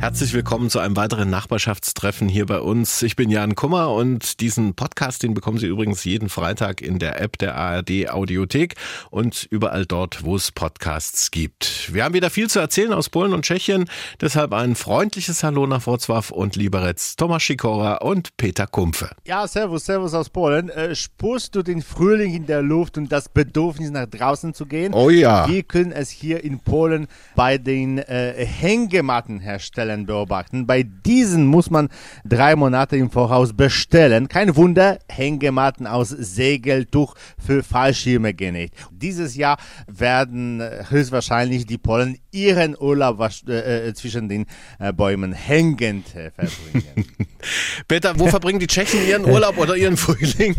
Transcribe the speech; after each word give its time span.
Herzlich 0.00 0.34
willkommen 0.34 0.68
zu 0.68 0.80
einem 0.80 0.96
weiteren 0.96 1.30
Nachbarschaftstreffen 1.30 2.28
hier 2.28 2.44
bei 2.44 2.60
uns. 2.60 3.02
Ich 3.02 3.16
bin 3.16 3.30
Jan 3.30 3.54
Kummer 3.54 3.90
und 3.90 4.40
diesen 4.40 4.74
Podcast, 4.74 5.22
den 5.22 5.32
bekommen 5.32 5.56
Sie 5.56 5.66
übrigens 5.66 6.04
jeden 6.04 6.28
Freitag 6.28 6.82
in 6.82 6.98
der 6.98 7.20
App 7.22 7.38
der 7.38 7.54
ARD 7.56 8.10
Audiothek 8.10 8.74
und 9.10 9.46
überall 9.50 9.86
dort, 9.86 10.22
wo 10.24 10.36
es 10.36 10.52
Podcasts 10.52 11.30
gibt. 11.30 11.94
Wir 11.94 12.04
haben 12.04 12.12
wieder 12.12 12.28
viel 12.28 12.50
zu 12.50 12.58
erzählen 12.58 12.92
aus 12.92 13.08
Polen 13.08 13.32
und 13.32 13.46
Tschechien, 13.46 13.86
deshalb 14.20 14.52
ein 14.52 14.74
freundliches 14.74 15.42
Hallo 15.42 15.66
nach 15.66 15.86
Wrocław 15.86 16.32
und 16.32 16.56
Liberec, 16.56 17.16
Tomasz 17.16 17.46
Sikora 17.46 17.96
und 17.96 18.36
Peter 18.36 18.66
Kumpfe. 18.66 19.10
Ja, 19.24 19.46
servus, 19.46 19.86
servus 19.86 20.12
aus 20.12 20.28
Polen. 20.28 20.68
Äh, 20.68 20.94
spürst 20.94 21.54
du 21.54 21.62
den 21.62 21.80
Frühling 21.80 22.34
in 22.34 22.46
der 22.46 22.60
Luft 22.60 22.98
und 22.98 23.10
das 23.10 23.28
Bedürfnis 23.30 23.90
nach 23.90 24.06
draußen 24.06 24.52
zu 24.52 24.66
gehen? 24.66 24.92
Oh 24.92 25.08
ja. 25.08 25.48
Wir 25.48 25.62
können 25.62 25.92
es 25.92 26.10
hier 26.10 26.44
in 26.44 26.58
Polen 26.58 27.06
bei 27.36 27.56
den 27.56 27.98
äh, 27.98 28.44
Hängemattenherstellern 28.44 29.83
Zahlen 29.84 30.06
beobachten. 30.06 30.66
Bei 30.66 30.82
diesen 30.82 31.46
muss 31.46 31.70
man 31.70 31.88
drei 32.24 32.56
Monate 32.56 32.96
im 32.96 33.10
Voraus 33.10 33.52
bestellen. 33.52 34.28
Kein 34.28 34.56
Wunder, 34.56 34.98
Hängematten 35.10 35.86
aus 35.86 36.08
Segeltuch 36.08 37.14
für 37.38 37.62
Fallschirme 37.62 38.32
genäht. 38.32 38.72
Dieses 38.90 39.36
Jahr 39.36 39.58
werden 39.86 40.62
höchstwahrscheinlich 40.88 41.66
die 41.66 41.78
Polen 41.78 42.16
ihren 42.32 42.76
Urlaub 42.78 43.20
äh, 43.46 43.88
äh, 43.88 43.94
zwischen 43.94 44.28
den 44.28 44.46
äh, 44.78 44.92
Bäumen 44.92 45.32
hängend 45.32 46.14
äh, 46.14 46.30
verbringen. 46.30 47.06
Peter, 47.88 48.18
wo 48.18 48.28
verbringen 48.28 48.60
die 48.60 48.66
Tschechen 48.66 49.06
ihren 49.06 49.26
Urlaub 49.26 49.58
oder 49.58 49.76
ihren 49.76 49.96
Frühling? 49.98 50.56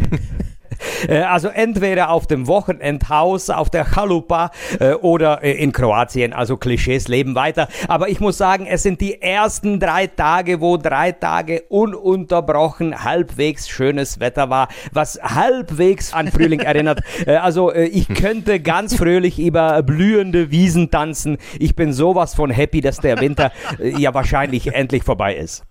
Äh, 1.08 1.20
also 1.20 1.50
entweder 1.50 2.10
auf 2.10 2.26
dem 2.26 2.48
Wochenendhaus, 2.48 3.50
auf 3.50 3.70
der 3.70 3.86
Chalupa 3.86 4.52
äh, 4.80 4.94
oder 4.94 5.44
äh, 5.44 5.52
in 5.52 5.72
Kroatien. 5.72 6.34
Also 6.34 6.58
Klischees 6.58 7.08
leben 7.08 7.36
weiter. 7.36 7.68
Aber 7.88 8.10
ich 8.10 8.20
muss 8.20 8.38
sagen, 8.38 8.66
es 8.66 8.84
sind 8.84 9.02
die 9.02 9.22
ersten 9.22 9.80
drei 9.80 10.08
Tage, 10.08 10.62
wo 10.62 10.78
drei 10.78 11.12
Tage 11.12 11.64
ununterbrochen 11.70 13.04
halbwegs 13.04 13.70
schönes 13.70 14.20
Wetter 14.20 14.50
war, 14.50 14.70
was 14.92 15.20
halbwegs 15.22 16.14
an 16.14 16.32
Frühling 16.32 16.62
erinnert. 16.62 17.02
Also 17.46 17.74
ich 17.74 18.08
könnte 18.08 18.60
ganz 18.60 18.96
fröhlich 18.96 19.40
über 19.40 19.84
blühende 19.84 20.52
Wiesen 20.52 20.90
tanzen. 20.90 21.38
Ich 21.60 21.76
bin 21.76 21.92
sowas 21.92 22.34
von 22.34 22.50
happy, 22.50 22.82
dass 22.82 22.98
der 22.98 23.20
Winter 23.20 23.52
ja 23.80 24.14
wahrscheinlich 24.14 24.74
endlich 24.74 25.04
vorbei 25.04 25.36
ist. 25.36 25.64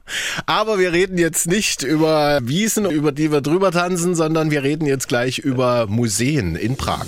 Aber 0.46 0.78
wir 0.78 0.92
reden 0.92 1.18
jetzt 1.18 1.46
nicht 1.46 1.82
über 1.82 2.40
Wiesen, 2.42 2.90
über 2.90 3.12
die 3.12 3.32
wir 3.32 3.40
drüber 3.40 3.70
tanzen, 3.72 4.14
sondern 4.14 4.50
wir 4.50 4.62
reden 4.62 4.86
jetzt 4.86 5.08
gleich 5.08 5.38
über 5.38 5.86
Museen 5.86 6.56
in 6.56 6.76
Prag. 6.76 7.06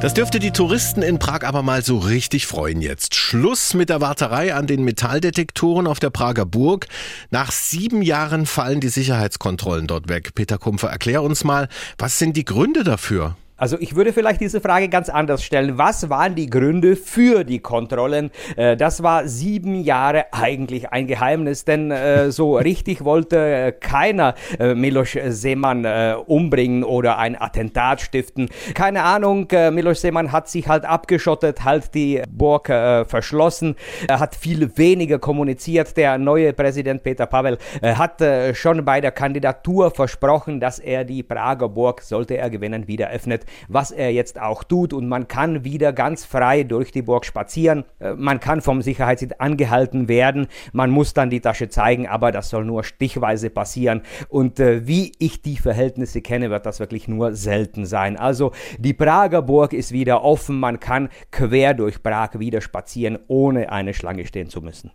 Das 0.00 0.14
dürfte 0.14 0.38
die 0.38 0.52
Touristen 0.52 1.02
in 1.02 1.18
Prag 1.18 1.42
aber 1.42 1.62
mal 1.62 1.82
so 1.82 1.98
richtig 1.98 2.46
freuen 2.46 2.80
jetzt. 2.80 3.16
Schluss 3.16 3.74
mit 3.74 3.88
der 3.88 4.00
Warterei 4.00 4.54
an 4.54 4.68
den 4.68 4.84
Metalldetektoren 4.84 5.88
auf 5.88 5.98
der 5.98 6.10
Prager 6.10 6.46
Burg. 6.46 6.86
Nach 7.30 7.50
sieben 7.50 8.02
Jahren 8.02 8.46
fallen 8.46 8.78
die 8.78 8.90
Sicherheitskontrollen 8.90 9.88
dort 9.88 10.08
weg. 10.08 10.36
Peter 10.36 10.56
Kumpfer, 10.56 10.88
erklär 10.88 11.24
uns 11.24 11.42
mal, 11.42 11.68
was 11.98 12.16
sind 12.16 12.36
die 12.36 12.44
Gründe 12.44 12.84
dafür? 12.84 13.36
Also 13.58 13.76
ich 13.80 13.96
würde 13.96 14.12
vielleicht 14.12 14.40
diese 14.40 14.60
Frage 14.60 14.88
ganz 14.88 15.08
anders 15.08 15.42
stellen. 15.42 15.78
Was 15.78 16.08
waren 16.08 16.36
die 16.36 16.48
Gründe 16.48 16.94
für 16.94 17.42
die 17.42 17.58
Kontrollen? 17.58 18.30
Äh, 18.56 18.76
das 18.76 19.02
war 19.02 19.26
sieben 19.26 19.80
Jahre 19.80 20.26
eigentlich 20.30 20.90
ein 20.90 21.08
Geheimnis, 21.08 21.64
denn 21.64 21.90
äh, 21.90 22.30
so 22.30 22.56
richtig 22.56 23.04
wollte 23.04 23.36
äh, 23.36 23.72
keiner 23.72 24.34
Milos 24.58 25.16
Seemann 25.28 25.84
umbringen 26.26 26.84
oder 26.84 27.18
ein 27.18 27.40
Attentat 27.40 28.00
stiften. 28.00 28.48
Keine 28.74 29.02
Ahnung, 29.02 29.48
Milos 29.72 30.02
Seemann 30.02 30.30
hat 30.30 30.48
sich 30.48 30.68
halt 30.68 30.84
abgeschottet, 30.84 31.64
halt 31.64 31.94
die 31.94 32.22
Burg 32.30 32.66
verschlossen, 32.66 33.74
er 34.06 34.20
hat 34.20 34.36
viel 34.36 34.76
weniger 34.76 35.18
kommuniziert. 35.18 35.96
Der 35.96 36.18
neue 36.18 36.52
Präsident 36.52 37.02
Peter 37.02 37.26
Pavel 37.26 37.58
hat 37.82 38.22
schon 38.54 38.84
bei 38.84 39.00
der 39.00 39.12
Kandidatur 39.12 39.90
versprochen, 39.90 40.60
dass 40.60 40.78
er 40.78 41.04
die 41.04 41.22
Prager 41.22 41.68
Burg, 41.68 42.02
sollte 42.02 42.36
er 42.36 42.50
gewinnen, 42.50 42.86
wieder 42.86 43.10
öffnet 43.10 43.47
was 43.68 43.90
er 43.90 44.12
jetzt 44.12 44.40
auch 44.40 44.64
tut 44.64 44.92
und 44.92 45.08
man 45.08 45.28
kann 45.28 45.64
wieder 45.64 45.92
ganz 45.92 46.24
frei 46.24 46.64
durch 46.64 46.92
die 46.92 47.02
Burg 47.02 47.24
spazieren. 47.24 47.84
Äh, 47.98 48.14
man 48.14 48.40
kann 48.40 48.60
vom 48.60 48.82
Sicherheitsdienst 48.82 49.40
angehalten 49.40 50.08
werden, 50.08 50.48
man 50.72 50.90
muss 50.90 51.14
dann 51.14 51.30
die 51.30 51.40
Tasche 51.40 51.68
zeigen, 51.68 52.06
aber 52.06 52.32
das 52.32 52.50
soll 52.50 52.64
nur 52.64 52.84
stichweise 52.84 53.50
passieren 53.50 54.02
und 54.28 54.60
äh, 54.60 54.86
wie 54.86 55.12
ich 55.18 55.42
die 55.42 55.56
Verhältnisse 55.56 56.20
kenne, 56.20 56.50
wird 56.50 56.66
das 56.66 56.80
wirklich 56.80 57.08
nur 57.08 57.34
selten 57.34 57.86
sein. 57.86 58.16
Also 58.16 58.52
die 58.78 58.94
Prager 58.94 59.42
Burg 59.42 59.72
ist 59.72 59.92
wieder 59.92 60.22
offen, 60.22 60.58
man 60.58 60.80
kann 60.80 61.08
quer 61.30 61.74
durch 61.74 62.02
Prag 62.02 62.38
wieder 62.38 62.60
spazieren, 62.60 63.18
ohne 63.28 63.72
eine 63.72 63.94
Schlange 63.94 64.26
stehen 64.26 64.48
zu 64.48 64.60
müssen. 64.60 64.90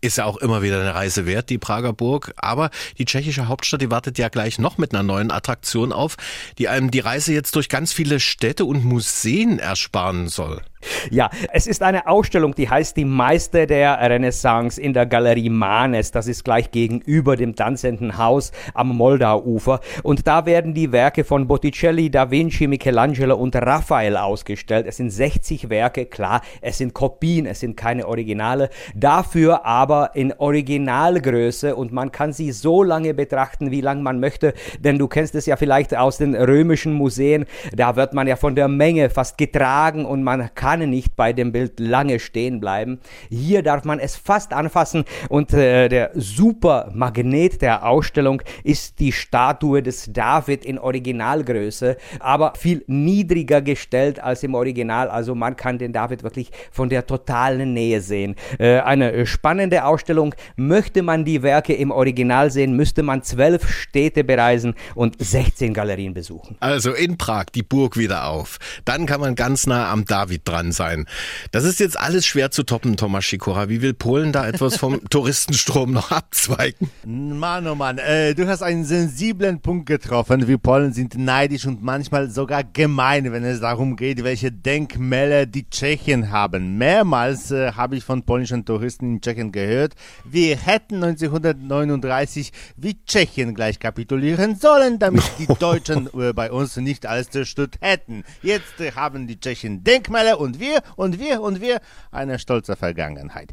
Ist 0.00 0.18
ja 0.18 0.24
auch 0.24 0.36
immer 0.36 0.62
wieder 0.62 0.80
eine 0.80 0.94
Reise 0.94 1.26
wert, 1.26 1.50
die 1.50 1.58
Prager 1.58 1.92
Burg. 1.92 2.32
Aber 2.36 2.70
die 2.98 3.04
tschechische 3.04 3.48
Hauptstadt, 3.48 3.80
die 3.80 3.90
wartet 3.90 4.18
ja 4.18 4.28
gleich 4.28 4.58
noch 4.58 4.78
mit 4.78 4.94
einer 4.94 5.02
neuen 5.02 5.30
Attraktion 5.30 5.92
auf, 5.92 6.16
die 6.58 6.68
einem 6.68 6.90
die 6.90 7.00
Reise 7.00 7.32
jetzt 7.32 7.54
durch 7.56 7.68
ganz 7.68 7.85
viele 7.92 8.20
Städte 8.20 8.64
und 8.64 8.84
Museen 8.84 9.58
ersparen 9.58 10.28
soll. 10.28 10.62
Ja, 11.10 11.30
es 11.52 11.66
ist 11.66 11.82
eine 11.82 12.06
Ausstellung, 12.06 12.54
die 12.54 12.68
heißt 12.68 12.96
Die 12.96 13.04
Meister 13.04 13.66
der 13.66 13.98
Renaissance 13.98 14.80
in 14.80 14.92
der 14.92 15.06
Galerie 15.06 15.50
Manes. 15.50 16.10
Das 16.10 16.26
ist 16.26 16.44
gleich 16.44 16.70
gegenüber 16.70 17.36
dem 17.36 17.54
tanzenden 17.56 18.18
Haus 18.18 18.52
am 18.74 18.88
Moldauufer. 18.88 19.80
Und 20.02 20.26
da 20.26 20.46
werden 20.46 20.74
die 20.74 20.92
Werke 20.92 21.24
von 21.24 21.46
Botticelli, 21.46 22.10
Da 22.10 22.30
Vinci, 22.30 22.66
Michelangelo 22.66 23.36
und 23.36 23.56
Raphael 23.56 24.16
ausgestellt. 24.16 24.86
Es 24.86 24.96
sind 24.96 25.10
60 25.10 25.70
Werke, 25.70 26.06
klar, 26.06 26.42
es 26.60 26.78
sind 26.78 26.94
Kopien, 26.94 27.46
es 27.46 27.60
sind 27.60 27.76
keine 27.76 28.06
Originale. 28.06 28.70
Dafür 28.94 29.64
aber 29.64 30.10
in 30.14 30.32
Originalgröße 30.32 31.74
und 31.74 31.92
man 31.92 32.12
kann 32.12 32.32
sie 32.32 32.52
so 32.52 32.82
lange 32.82 33.14
betrachten, 33.14 33.70
wie 33.70 33.80
lange 33.80 34.02
man 34.02 34.20
möchte. 34.20 34.54
Denn 34.80 34.98
du 34.98 35.08
kennst 35.08 35.34
es 35.34 35.46
ja 35.46 35.56
vielleicht 35.56 35.96
aus 35.96 36.18
den 36.18 36.34
römischen 36.34 36.92
Museen. 36.92 37.46
Da 37.74 37.96
wird 37.96 38.12
man 38.12 38.26
ja 38.26 38.36
von 38.36 38.54
der 38.54 38.68
Menge 38.68 39.10
fast 39.10 39.38
getragen 39.38 40.04
und 40.04 40.22
man 40.22 40.50
kann 40.54 40.75
kann 40.76 40.90
nicht 40.90 41.16
bei 41.16 41.32
dem 41.32 41.52
Bild 41.52 41.80
lange 41.80 42.18
stehen 42.18 42.60
bleiben. 42.60 42.98
Hier 43.30 43.62
darf 43.62 43.84
man 43.84 43.98
es 43.98 44.16
fast 44.16 44.52
anfassen 44.52 45.04
und 45.28 45.52
äh, 45.54 45.88
der 45.88 46.10
super 46.14 46.90
Magnet 46.94 47.62
der 47.62 47.86
Ausstellung 47.86 48.42
ist 48.62 49.00
die 49.00 49.12
Statue 49.12 49.82
des 49.82 50.12
David 50.12 50.66
in 50.66 50.78
Originalgröße, 50.78 51.96
aber 52.20 52.54
viel 52.56 52.84
niedriger 52.86 53.62
gestellt 53.62 54.22
als 54.22 54.42
im 54.42 54.54
Original. 54.54 55.08
Also 55.08 55.34
man 55.34 55.56
kann 55.56 55.78
den 55.78 55.92
David 55.92 56.22
wirklich 56.22 56.50
von 56.70 56.90
der 56.90 57.06
totalen 57.06 57.72
Nähe 57.72 58.02
sehen. 58.02 58.34
Äh, 58.58 58.80
eine 58.80 59.26
spannende 59.26 59.84
Ausstellung. 59.84 60.34
Möchte 60.56 61.02
man 61.02 61.24
die 61.24 61.42
Werke 61.42 61.72
im 61.72 61.90
Original 61.90 62.50
sehen, 62.50 62.76
müsste 62.76 63.02
man 63.02 63.22
zwölf 63.22 63.68
Städte 63.68 64.24
bereisen 64.24 64.74
und 64.94 65.16
16 65.18 65.72
Galerien 65.72 66.12
besuchen. 66.12 66.56
Also 66.60 66.92
in 66.92 67.16
Prag 67.16 67.46
die 67.54 67.62
Burg 67.62 67.96
wieder 67.96 68.26
auf. 68.26 68.58
Dann 68.84 69.06
kann 69.06 69.20
man 69.20 69.34
ganz 69.34 69.66
nah 69.66 69.90
am 69.90 70.04
David 70.04 70.42
dran 70.44 70.65
dran 70.66 70.72
sein. 70.72 71.06
Das 71.52 71.64
ist 71.64 71.80
jetzt 71.80 71.98
alles 71.98 72.26
schwer 72.26 72.50
zu 72.50 72.62
toppen, 72.62 72.96
Thomas 72.96 73.24
Schikora. 73.24 73.68
Wie 73.68 73.82
will 73.82 73.94
Polen 73.94 74.32
da 74.32 74.46
etwas 74.46 74.76
vom 74.76 75.00
Touristenstrom 75.10 75.92
noch 75.92 76.10
abzweigen? 76.10 76.90
Mann, 77.04 77.66
oh 77.66 77.74
Mann, 77.74 77.98
äh, 77.98 78.34
du 78.34 78.46
hast 78.46 78.62
einen 78.62 78.84
sensiblen 78.84 79.60
Punkt 79.60 79.86
getroffen. 79.86 80.48
Wir 80.48 80.58
Polen 80.58 80.92
sind 80.92 81.16
neidisch 81.16 81.66
und 81.66 81.82
manchmal 81.82 82.30
sogar 82.30 82.64
gemein, 82.64 83.32
wenn 83.32 83.44
es 83.44 83.60
darum 83.60 83.96
geht, 83.96 84.24
welche 84.24 84.52
Denkmäler 84.52 85.46
die 85.46 85.68
Tschechen 85.68 86.30
haben. 86.30 86.78
Mehrmals 86.78 87.50
äh, 87.50 87.72
habe 87.72 87.96
ich 87.96 88.04
von 88.04 88.22
polnischen 88.22 88.64
Touristen 88.64 89.14
in 89.14 89.20
Tschechien 89.20 89.52
gehört, 89.52 89.94
wir 90.24 90.56
hätten 90.56 91.02
1939 91.02 92.52
wie 92.76 92.96
Tschechien 93.04 93.54
gleich 93.54 93.78
kapitulieren 93.78 94.56
sollen, 94.56 94.98
damit 94.98 95.24
die 95.38 95.46
Deutschen 95.58 96.08
äh, 96.18 96.32
bei 96.32 96.50
uns 96.50 96.76
nicht 96.76 97.06
alles 97.06 97.30
zerstört 97.30 97.76
hätten. 97.80 98.24
Jetzt 98.42 98.80
äh, 98.80 98.92
haben 98.92 99.26
die 99.26 99.38
Tschechen 99.38 99.84
Denkmäler 99.84 100.40
und 100.40 100.45
wir 100.60 100.82
und 100.96 101.18
wir 101.18 101.40
und 101.40 101.60
wir 101.60 101.80
eine 102.10 102.38
stolze 102.38 102.76
Vergangenheit. 102.76 103.52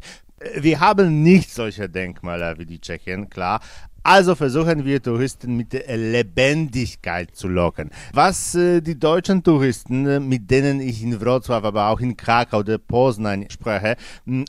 Wir 0.56 0.80
haben 0.80 1.22
nicht 1.22 1.50
solche 1.50 1.88
Denkmäler 1.88 2.58
wie 2.58 2.66
die 2.66 2.80
Tschechien, 2.80 3.30
klar, 3.30 3.60
also 4.06 4.34
versuchen 4.34 4.84
wir 4.84 5.02
Touristen 5.02 5.56
mit 5.56 5.72
Lebendigkeit 5.72 7.34
zu 7.34 7.48
locken. 7.48 7.90
Was 8.12 8.54
äh, 8.54 8.82
die 8.82 8.98
deutschen 8.98 9.42
Touristen, 9.42 10.06
äh, 10.06 10.20
mit 10.20 10.50
denen 10.50 10.78
ich 10.78 11.02
in 11.02 11.18
Wrocław, 11.18 11.64
aber 11.64 11.88
auch 11.88 12.00
in 12.00 12.14
Krakau 12.14 12.58
oder 12.58 12.76
Poznań 12.76 13.46
spreche, 13.48 13.96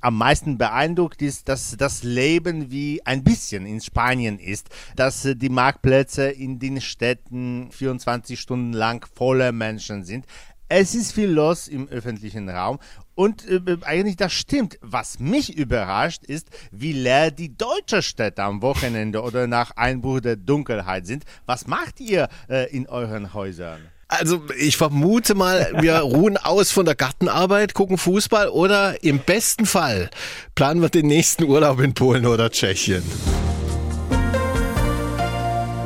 am 0.02 0.18
meisten 0.18 0.58
beeindruckt 0.58 1.22
ist, 1.22 1.48
dass 1.48 1.78
das 1.78 2.04
Leben 2.04 2.70
wie 2.70 3.02
ein 3.06 3.24
bisschen 3.24 3.66
in 3.66 3.80
Spanien 3.80 4.40
ist, 4.40 4.68
dass 4.98 5.24
äh, 5.24 5.38
die 5.38 5.48
Marktplätze 5.48 6.28
in 6.28 6.60
den 6.60 6.82
Städten 6.82 7.70
24 7.72 8.38
Stunden 8.38 8.74
lang 8.74 9.08
voller 9.16 9.54
Menschen 9.54 10.04
sind. 10.04 10.26
Es 10.68 10.96
ist 10.96 11.12
viel 11.12 11.30
los 11.30 11.68
im 11.68 11.88
öffentlichen 11.90 12.50
Raum 12.50 12.80
Und 13.14 13.48
äh, 13.48 13.62
eigentlich 13.82 14.18
das 14.18 14.34
stimmt. 14.34 14.78
Was 14.82 15.20
mich 15.20 15.56
überrascht 15.58 16.24
ist, 16.26 16.48
wie 16.72 16.92
leer 16.92 17.30
die 17.32 17.56
deutschen 17.56 18.02
Städte 18.02 18.44
am 18.44 18.62
Wochenende 18.62 19.22
oder 19.22 19.48
nach 19.48 19.72
Einbruch 19.76 20.22
der 20.22 20.36
Dunkelheit 20.36 21.06
sind. 21.06 21.24
Was 21.46 21.68
macht 21.68 22.00
ihr 22.00 22.30
äh, 22.50 22.70
in 22.76 22.88
euren 22.88 23.34
Häusern? 23.34 23.80
Also 24.08 24.44
ich 24.58 24.78
vermute 24.78 25.36
mal, 25.36 25.72
wir 25.82 25.98
ruhen 26.00 26.38
aus 26.38 26.72
von 26.72 26.86
der 26.86 26.96
Gartenarbeit, 26.96 27.74
gucken 27.74 27.98
Fußball 27.98 28.50
oder 28.50 29.04
im 29.04 29.20
besten 29.20 29.66
Fall 29.66 30.10
planen 30.56 30.82
wir 30.82 30.90
den 30.90 31.08
nächsten 31.08 31.44
Urlaub 31.44 31.80
in 31.80 31.94
Polen 31.94 32.26
oder 32.26 32.50
Tschechien. 32.50 33.04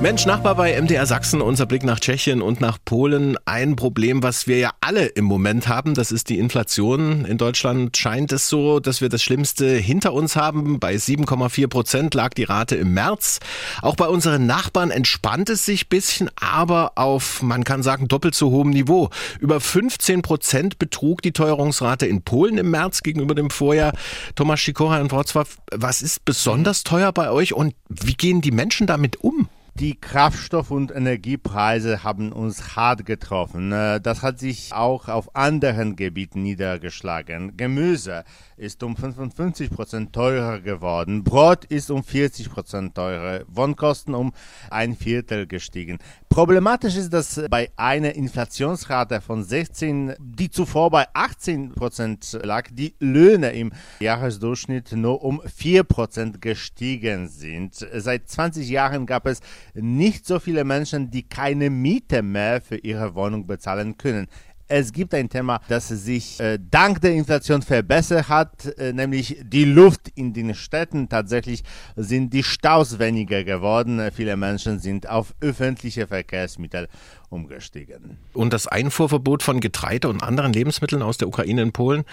Mensch, 0.02 0.26
Nachbar 0.26 0.56
bei 0.56 0.82
MDR 0.82 1.06
Sachsen, 1.06 1.42
unser 1.42 1.66
Blick 1.66 1.84
nach 1.84 2.00
Tschechien 2.00 2.42
und 2.42 2.62
nach 2.62 2.78
Polen. 2.86 3.36
Ein 3.44 3.76
Problem, 3.76 4.24
was 4.24 4.48
wir 4.48 4.58
ja 4.58 4.72
alle 4.80 5.08
im 5.08 5.26
Moment 5.26 5.68
haben, 5.68 5.94
das 5.94 6.14
ist 6.14 6.30
die 6.30 6.40
Inflation. 6.40 7.26
In 7.26 7.38
Deutschland 7.38 7.98
scheint 7.98 8.32
es 8.32 8.48
so, 8.48 8.80
dass 8.80 9.02
wir 9.02 9.10
das 9.10 9.22
Schlimmste 9.22 9.76
hinter 9.76 10.14
uns 10.14 10.38
haben. 10.38 10.80
Bei 10.80 10.96
7,4 10.96 11.68
Prozent 11.68 12.14
lag 12.14 12.34
die 12.34 12.46
Rate 12.46 12.78
im 12.78 12.94
März. 12.94 13.40
Auch 13.82 13.98
bei 13.98 14.08
unseren 14.08 14.46
Nachbarn 14.46 14.90
entspannt 14.90 15.50
es 15.50 15.66
sich 15.66 15.90
bisschen, 15.90 16.30
aber 16.40 16.94
auf, 16.96 17.42
man 17.42 17.66
kann 17.66 17.84
sagen, 17.84 18.08
doppelt 18.08 18.36
so 18.36 18.52
hohem 18.52 18.70
Niveau. 18.70 19.10
Über 19.42 19.60
15 19.60 20.22
Prozent 20.22 20.80
betrug 20.80 21.22
die 21.24 21.34
Teuerungsrate 21.34 22.06
in 22.06 22.22
Polen 22.22 22.58
im 22.58 22.72
März 22.72 23.04
gegenüber 23.04 23.36
dem 23.36 23.50
Vorjahr. 23.50 23.92
Thomas 24.36 24.64
Sikora 24.64 25.02
in 25.02 25.10
Wrocław, 25.10 25.48
was 25.76 26.02
ist 26.02 26.24
besonders 26.24 26.86
teuer 26.86 27.12
bei 27.12 27.32
euch 27.32 27.54
und 27.54 27.76
wie 27.90 28.14
gehen 28.14 28.40
die 28.40 28.52
Menschen 28.52 28.88
damit 28.88 29.18
um? 29.18 29.50
Die 29.80 29.96
Kraftstoff- 29.96 30.72
und 30.72 30.92
Energiepreise 30.92 32.04
haben 32.04 32.34
uns 32.34 32.76
hart 32.76 33.06
getroffen. 33.06 33.72
Äh, 33.72 34.02
das 34.02 34.24
hat 34.24 34.38
sich 34.38 34.74
auch 34.74 35.08
auf 35.08 35.38
anderen 35.38 35.96
Gebieten 35.96 36.44
niedergeschlagen. 36.44 37.56
Gemüse 37.56 38.26
ist 38.58 38.84
um 38.84 38.98
55 38.98 39.70
Prozent 39.70 40.12
teurer 40.12 40.60
geworden. 40.60 41.24
Brot 41.24 41.64
ist 41.64 41.92
um 41.92 42.04
40 42.04 42.50
Prozent 42.50 42.94
teurer. 42.94 43.46
Wohnkosten 43.48 44.16
um 44.16 44.34
ein 44.70 44.98
Viertel 44.98 45.48
gestiegen. 45.48 46.00
Problematisch 46.28 46.98
ist, 46.98 47.14
dass 47.14 47.42
bei 47.50 47.72
einer 47.78 48.16
Inflationsrate 48.16 49.22
von 49.22 49.46
16, 49.46 50.14
die 50.20 50.52
zuvor 50.52 50.92
bei 50.92 51.08
18 51.14 51.74
Prozent 51.74 52.38
lag, 52.44 52.68
die 52.72 52.96
Löhne 53.00 53.52
im 53.52 53.72
Jahresdurchschnitt 54.02 54.92
nur 54.92 55.24
um 55.24 55.42
4 55.44 55.84
Prozent 55.86 56.42
gestiegen 56.42 57.30
sind. 57.30 57.76
Seit 57.76 58.28
20 58.30 58.70
Jahren 58.70 59.06
gab 59.06 59.26
es 59.26 59.40
nicht 59.82 60.26
so 60.26 60.40
viele 60.40 60.64
Menschen, 60.64 61.12
die 61.12 61.28
keine 61.28 61.70
Miete 61.70 62.22
mehr 62.22 62.62
für 62.62 62.78
ihre 62.78 63.16
Wohnung 63.16 63.48
bezahlen 63.48 63.98
können. 63.98 64.28
Es 64.72 64.94
gibt 64.94 65.16
ein 65.16 65.28
Thema, 65.30 65.62
das 65.68 65.88
sich 65.88 66.40
äh, 66.40 66.60
dank 66.70 67.02
der 67.02 67.14
Inflation 67.14 67.64
verbessert 67.64 68.30
hat, 68.30 68.66
äh, 68.78 68.94
nämlich 68.94 69.38
die 69.42 69.66
Luft 69.66 70.12
in 70.14 70.32
den 70.32 70.54
Städten. 70.54 71.10
Tatsächlich 71.10 71.64
sind 71.96 72.34
die 72.34 72.44
Staus 72.44 73.00
weniger 73.00 73.44
geworden. 73.44 74.00
Viele 74.16 74.38
Menschen 74.38 74.78
sind 74.78 75.10
auf 75.10 75.34
öffentliche 75.42 76.06
Verkehrsmittel 76.06 76.88
umgestiegen. 77.30 78.18
Und 78.34 78.54
das 78.54 78.68
Einfuhrverbot 78.68 79.42
von 79.42 79.60
Getreide 79.60 80.08
und 80.08 80.22
anderen 80.22 80.54
Lebensmitteln 80.54 81.02
aus 81.02 81.18
der 81.18 81.28
Ukraine 81.28 81.64
in 81.64 81.72
Polen, 81.72 82.04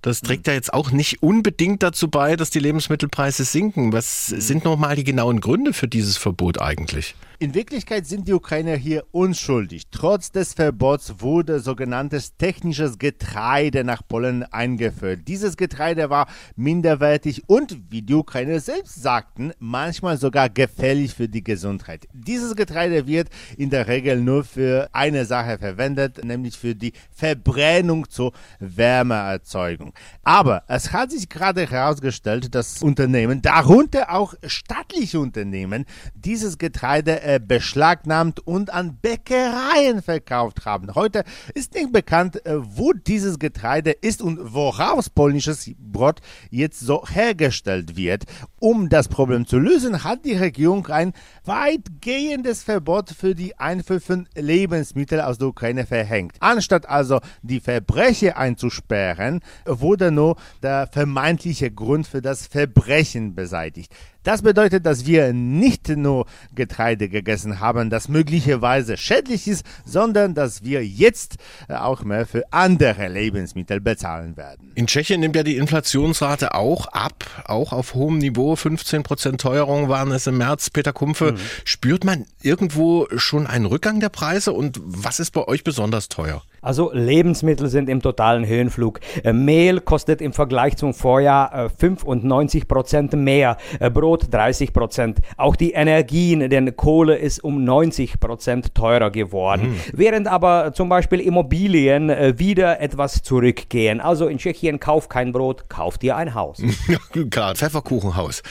das 0.00 0.20
trägt 0.20 0.46
ja 0.46 0.52
jetzt 0.52 0.72
auch 0.72 0.92
nicht 0.92 1.20
unbedingt 1.20 1.82
dazu 1.82 2.08
bei, 2.08 2.36
dass 2.36 2.50
die 2.50 2.60
Lebensmittelpreise 2.60 3.44
sinken. 3.44 3.92
Was 3.92 4.28
sind 4.28 4.64
nochmal 4.64 4.94
die 4.94 5.04
genauen 5.04 5.40
Gründe 5.40 5.72
für 5.72 5.88
dieses 5.88 6.16
Verbot 6.16 6.60
eigentlich? 6.60 7.16
In 7.44 7.52
Wirklichkeit 7.52 8.06
sind 8.06 8.26
die 8.26 8.32
Ukrainer 8.32 8.74
hier 8.74 9.04
unschuldig. 9.10 9.88
Trotz 9.90 10.32
des 10.32 10.54
Verbots 10.54 11.16
wurde 11.18 11.60
sogenanntes 11.60 12.38
technisches 12.38 12.98
Getreide 12.98 13.84
nach 13.84 14.00
Polen 14.08 14.44
eingeführt. 14.44 15.28
Dieses 15.28 15.58
Getreide 15.58 16.08
war 16.08 16.26
minderwertig 16.56 17.42
und, 17.46 17.76
wie 17.90 18.00
die 18.00 18.14
Ukrainer 18.14 18.60
selbst 18.60 19.02
sagten, 19.02 19.52
manchmal 19.58 20.16
sogar 20.16 20.48
gefährlich 20.48 21.12
für 21.12 21.28
die 21.28 21.44
Gesundheit. 21.44 22.08
Dieses 22.14 22.56
Getreide 22.56 23.06
wird 23.06 23.28
in 23.58 23.68
der 23.68 23.88
Regel 23.88 24.22
nur 24.22 24.44
für 24.44 24.88
eine 24.94 25.26
Sache 25.26 25.58
verwendet, 25.58 26.24
nämlich 26.24 26.56
für 26.56 26.74
die 26.74 26.94
Verbrennung 27.10 28.08
zur 28.08 28.32
Wärmeerzeugung. 28.58 29.92
Aber 30.22 30.62
es 30.66 30.94
hat 30.94 31.10
sich 31.10 31.28
gerade 31.28 31.70
herausgestellt, 31.70 32.54
dass 32.54 32.82
Unternehmen, 32.82 33.42
darunter 33.42 34.14
auch 34.14 34.32
staatliche 34.46 35.20
Unternehmen, 35.20 35.84
dieses 36.14 36.56
Getreide 36.56 37.33
äh, 37.34 37.40
beschlagnahmt 37.40 38.46
und 38.46 38.72
an 38.72 38.96
Bäckereien 39.00 40.02
verkauft 40.02 40.64
haben. 40.64 40.94
Heute 40.94 41.24
ist 41.54 41.74
nicht 41.74 41.92
bekannt, 41.92 42.44
äh, 42.46 42.56
wo 42.56 42.92
dieses 42.92 43.38
Getreide 43.38 43.90
ist 43.90 44.22
und 44.22 44.54
woraus 44.54 45.10
polnisches 45.10 45.70
Brot 45.78 46.20
jetzt 46.50 46.80
so 46.80 47.04
hergestellt 47.06 47.96
wird. 47.96 48.24
Um 48.64 48.88
das 48.88 49.08
Problem 49.08 49.46
zu 49.46 49.58
lösen, 49.58 50.04
hat 50.04 50.24
die 50.24 50.32
Regierung 50.32 50.86
ein 50.86 51.12
weitgehendes 51.44 52.62
Verbot 52.62 53.10
für 53.10 53.34
die 53.34 53.58
Einfuhr 53.58 54.00
von 54.00 54.26
Lebensmittel 54.34 55.20
aus 55.20 55.36
der 55.36 55.48
Ukraine 55.48 55.84
verhängt. 55.84 56.36
Anstatt 56.40 56.88
also 56.88 57.20
die 57.42 57.60
Verbrecher 57.60 58.38
einzusperren, 58.38 59.42
wurde 59.66 60.10
nur 60.10 60.36
der 60.62 60.88
vermeintliche 60.90 61.70
Grund 61.70 62.06
für 62.06 62.22
das 62.22 62.46
Verbrechen 62.46 63.34
beseitigt. 63.34 63.92
Das 64.22 64.40
bedeutet, 64.40 64.86
dass 64.86 65.04
wir 65.04 65.34
nicht 65.34 65.90
nur 65.90 66.24
Getreide 66.54 67.10
gegessen 67.10 67.60
haben, 67.60 67.90
das 67.90 68.08
möglicherweise 68.08 68.96
schädlich 68.96 69.46
ist, 69.46 69.66
sondern 69.84 70.32
dass 70.32 70.64
wir 70.64 70.82
jetzt 70.82 71.36
äh, 71.68 71.74
auch 71.74 72.02
mehr 72.04 72.24
für 72.24 72.50
andere 72.50 73.08
Lebensmittel 73.08 73.82
bezahlen 73.82 74.38
werden. 74.38 74.72
In 74.76 74.86
Tschechien 74.86 75.20
nimmt 75.20 75.36
ja 75.36 75.42
die 75.42 75.58
Inflationsrate 75.58 76.54
auch 76.54 76.86
ab, 76.86 77.44
auch 77.44 77.74
auf 77.74 77.92
hohem 77.92 78.16
Niveau. 78.16 78.53
15 78.56 79.02
Prozent 79.02 79.40
Teuerung 79.40 79.88
waren 79.88 80.12
es 80.12 80.26
im 80.26 80.38
März. 80.38 80.70
Peter 80.70 80.92
Kumpfe, 80.92 81.32
mhm. 81.32 81.36
spürt 81.64 82.04
man 82.04 82.26
irgendwo 82.42 83.06
schon 83.16 83.46
einen 83.46 83.66
Rückgang 83.66 84.00
der 84.00 84.08
Preise 84.08 84.52
und 84.52 84.80
was 84.82 85.20
ist 85.20 85.32
bei 85.32 85.46
euch 85.46 85.64
besonders 85.64 86.08
teuer? 86.08 86.42
Also 86.64 86.90
Lebensmittel 86.92 87.68
sind 87.68 87.90
im 87.90 88.00
totalen 88.00 88.46
Höhenflug. 88.46 89.00
Äh, 89.22 89.34
Mehl 89.34 89.80
kostet 89.80 90.22
im 90.22 90.32
Vergleich 90.32 90.76
zum 90.76 90.94
Vorjahr 90.94 91.70
95 91.78 92.62
äh, 92.62 92.66
Prozent 92.66 93.12
mehr, 93.12 93.58
äh, 93.80 93.90
Brot 93.90 94.32
30 94.32 94.72
Prozent. 94.72 95.18
Auch 95.36 95.56
die 95.56 95.72
Energien, 95.72 96.48
denn 96.48 96.74
Kohle 96.74 97.16
ist 97.16 97.44
um 97.44 97.64
90 97.64 98.18
Prozent 98.18 98.74
teurer 98.74 99.10
geworden. 99.10 99.72
Mhm. 99.72 99.80
Während 99.92 100.26
aber 100.26 100.72
zum 100.72 100.88
Beispiel 100.88 101.20
Immobilien 101.20 102.08
wieder 102.38 102.80
etwas 102.80 103.22
zurückgehen. 103.22 104.00
Also 104.00 104.28
in 104.28 104.38
Tschechien 104.38 104.80
kauf 104.80 105.08
kein 105.08 105.32
Brot, 105.32 105.68
kauf 105.68 105.98
dir 105.98 106.16
ein 106.16 106.34
Haus. 106.34 106.62
Gerade 107.12 107.58
Pfefferkuchenhaus. 107.58 108.42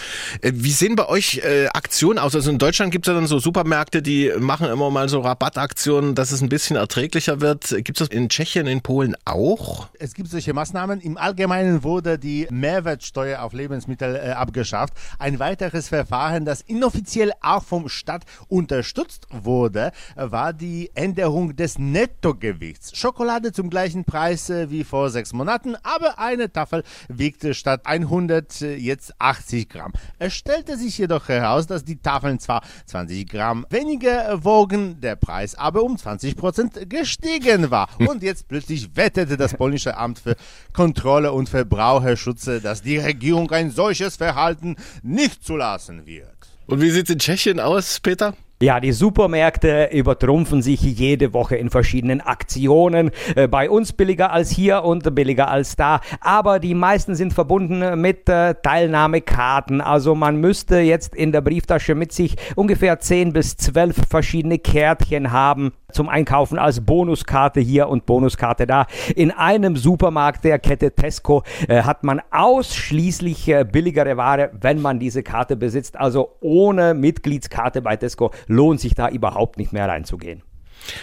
Wie 0.42 0.72
sehen 0.72 0.96
bei 0.96 1.08
euch 1.08 1.42
Aktionen 1.74 2.20
aus? 2.20 2.36
Also 2.36 2.50
in 2.52 2.58
Deutschland 2.58 2.92
gibt 2.92 3.06
es 3.06 3.12
ja 3.12 3.14
dann 3.14 3.28
so 3.28 3.40
Supermärkte, 3.40 4.02
die 4.02 4.32
machen 4.40 4.68
immer 4.68 4.90
mal 4.90 5.10
so 5.10 5.20
Rabattaktionen, 5.20 6.16
dass 6.16 6.32
es 6.32 6.42
ein 6.42 6.50
bisschen 6.50 6.76
erträglicher 6.76 7.42
wird. 7.42 7.70
Gibt 7.70 8.02
es 8.02 8.08
das 8.08 8.16
in 8.16 8.30
Tschechien, 8.30 8.68
in 8.68 8.82
Polen 8.82 9.16
auch? 9.26 9.90
Es 10.00 10.14
gibt 10.14 10.30
solche 10.30 10.54
Maßnahmen. 10.54 11.02
Im 11.02 11.18
Allgemeinen 11.18 11.84
wurde 11.84 12.18
die 12.18 12.48
Mehrwertsteuer 12.50 13.42
auf 13.42 13.54
Lebensmittel 13.54 14.16
äh, 14.16 14.32
abgeschafft. 14.32 14.94
Ein 15.20 15.40
weiteres 15.40 15.90
Verfahren, 15.90 16.46
das 16.46 16.62
inoffiziell 16.62 17.32
auch 17.42 17.64
vom 17.64 17.90
Staat 17.90 18.24
unterstützt 18.48 19.28
wurde, 19.32 19.92
war 20.16 20.54
die 20.54 20.92
Änderung 20.94 21.56
des 21.56 21.78
Nettogewichts. 21.78 22.98
Schokolade 22.98 23.52
zum 23.52 23.70
gleichen 23.70 24.06
Preis 24.06 24.50
äh, 24.50 24.70
wie 24.70 24.84
vor 24.84 25.10
sechs 25.10 25.34
Monaten, 25.34 25.76
aber 25.84 26.20
eine 26.20 26.52
Tafel 26.52 26.84
wiegte 27.08 27.54
statt 27.54 27.82
100 27.86 28.62
äh, 28.62 28.76
jetzt 28.76 29.14
80 29.20 29.70
Gramm. 29.70 29.83
Es 30.20 30.34
stellte 30.34 30.78
sich 30.78 30.98
jedoch 30.98 31.28
heraus, 31.28 31.68
dass 31.68 31.84
die 31.84 31.98
Tafeln 31.98 32.40
zwar 32.40 32.62
20 32.86 33.28
Gramm 33.28 33.66
weniger 33.70 34.44
wogen, 34.44 35.00
der 35.02 35.16
Preis 35.16 35.56
aber 35.56 35.84
um 35.84 35.98
20 35.98 36.36
Prozent 36.36 36.90
gestiegen 36.90 37.72
war. 37.72 37.90
Und 38.00 38.24
jetzt 38.24 38.48
plötzlich 38.48 38.96
wettete 38.96 39.38
das 39.38 39.54
polnische 39.54 39.98
Amt 39.98 40.20
für 40.20 40.36
Kontrolle 40.74 41.32
und 41.32 41.50
Verbraucherschutz, 41.50 42.50
dass 42.62 42.82
die 42.82 42.98
Regierung 42.98 43.52
ein 43.52 43.72
solches 43.72 44.16
Verhalten 44.16 44.76
nicht 45.02 45.44
zulassen 45.44 46.06
wird. 46.06 46.28
Und 46.66 46.82
wie 46.82 46.90
sieht 46.92 47.06
es 47.06 47.14
in 47.14 47.20
Tschechien 47.20 47.60
aus, 47.60 48.00
Peter? 48.00 48.36
Ja, 48.64 48.80
die 48.80 48.94
Supermärkte 48.94 49.90
übertrumpfen 49.92 50.62
sich 50.62 50.80
jede 50.82 51.34
Woche 51.34 51.58
in 51.58 51.70
verschiedenen 51.70 52.22
Aktionen. 52.22 53.12
Äh, 53.36 53.50
bei 53.50 53.70
uns 53.70 53.92
billiger 53.92 54.32
als 54.32 54.52
hier 54.52 54.86
und 54.86 55.14
billiger 55.14 55.50
als 55.50 55.76
da. 55.76 56.00
Aber 56.22 56.62
die 56.62 56.74
meisten 56.74 57.14
sind 57.14 57.34
verbunden 57.34 58.00
mit 58.00 58.30
äh, 58.30 58.56
Teilnahmekarten. 58.56 59.82
Also 59.82 60.16
man 60.16 60.38
müsste 60.38 60.78
jetzt 60.80 61.14
in 61.14 61.34
der 61.34 61.42
Brieftasche 61.42 61.94
mit 61.94 62.14
sich 62.14 62.38
ungefähr 62.56 63.02
10 63.02 63.34
bis 63.34 63.58
12 63.58 63.98
verschiedene 64.10 64.60
Kärtchen 64.60 65.34
haben 65.34 65.74
zum 65.92 66.10
Einkaufen 66.10 66.58
als 66.58 66.82
Bonuskarte 66.82 67.60
hier 67.60 67.88
und 67.88 68.06
Bonuskarte 68.06 68.66
da. 68.66 68.88
In 69.16 69.32
einem 69.32 69.76
Supermarkt 69.76 70.44
der 70.44 70.58
Kette 70.58 70.92
Tesco 70.92 71.44
äh, 71.68 71.84
hat 71.84 72.04
man 72.04 72.22
ausschließlich 72.32 73.54
billigere 73.72 74.18
Ware, 74.18 74.52
wenn 74.60 74.82
man 74.82 75.00
diese 75.00 75.22
Karte 75.22 75.56
besitzt. 75.56 76.00
Also 76.00 76.38
ohne 76.40 76.94
Mitgliedskarte 76.94 77.82
bei 77.82 77.98
Tesco 77.98 78.32
lohnt 78.54 78.80
sich 78.80 78.96
da 78.96 79.10
überhaupt 79.10 79.58
nicht 79.58 79.74
mehr 79.74 79.88
reinzugehen. 79.88 80.44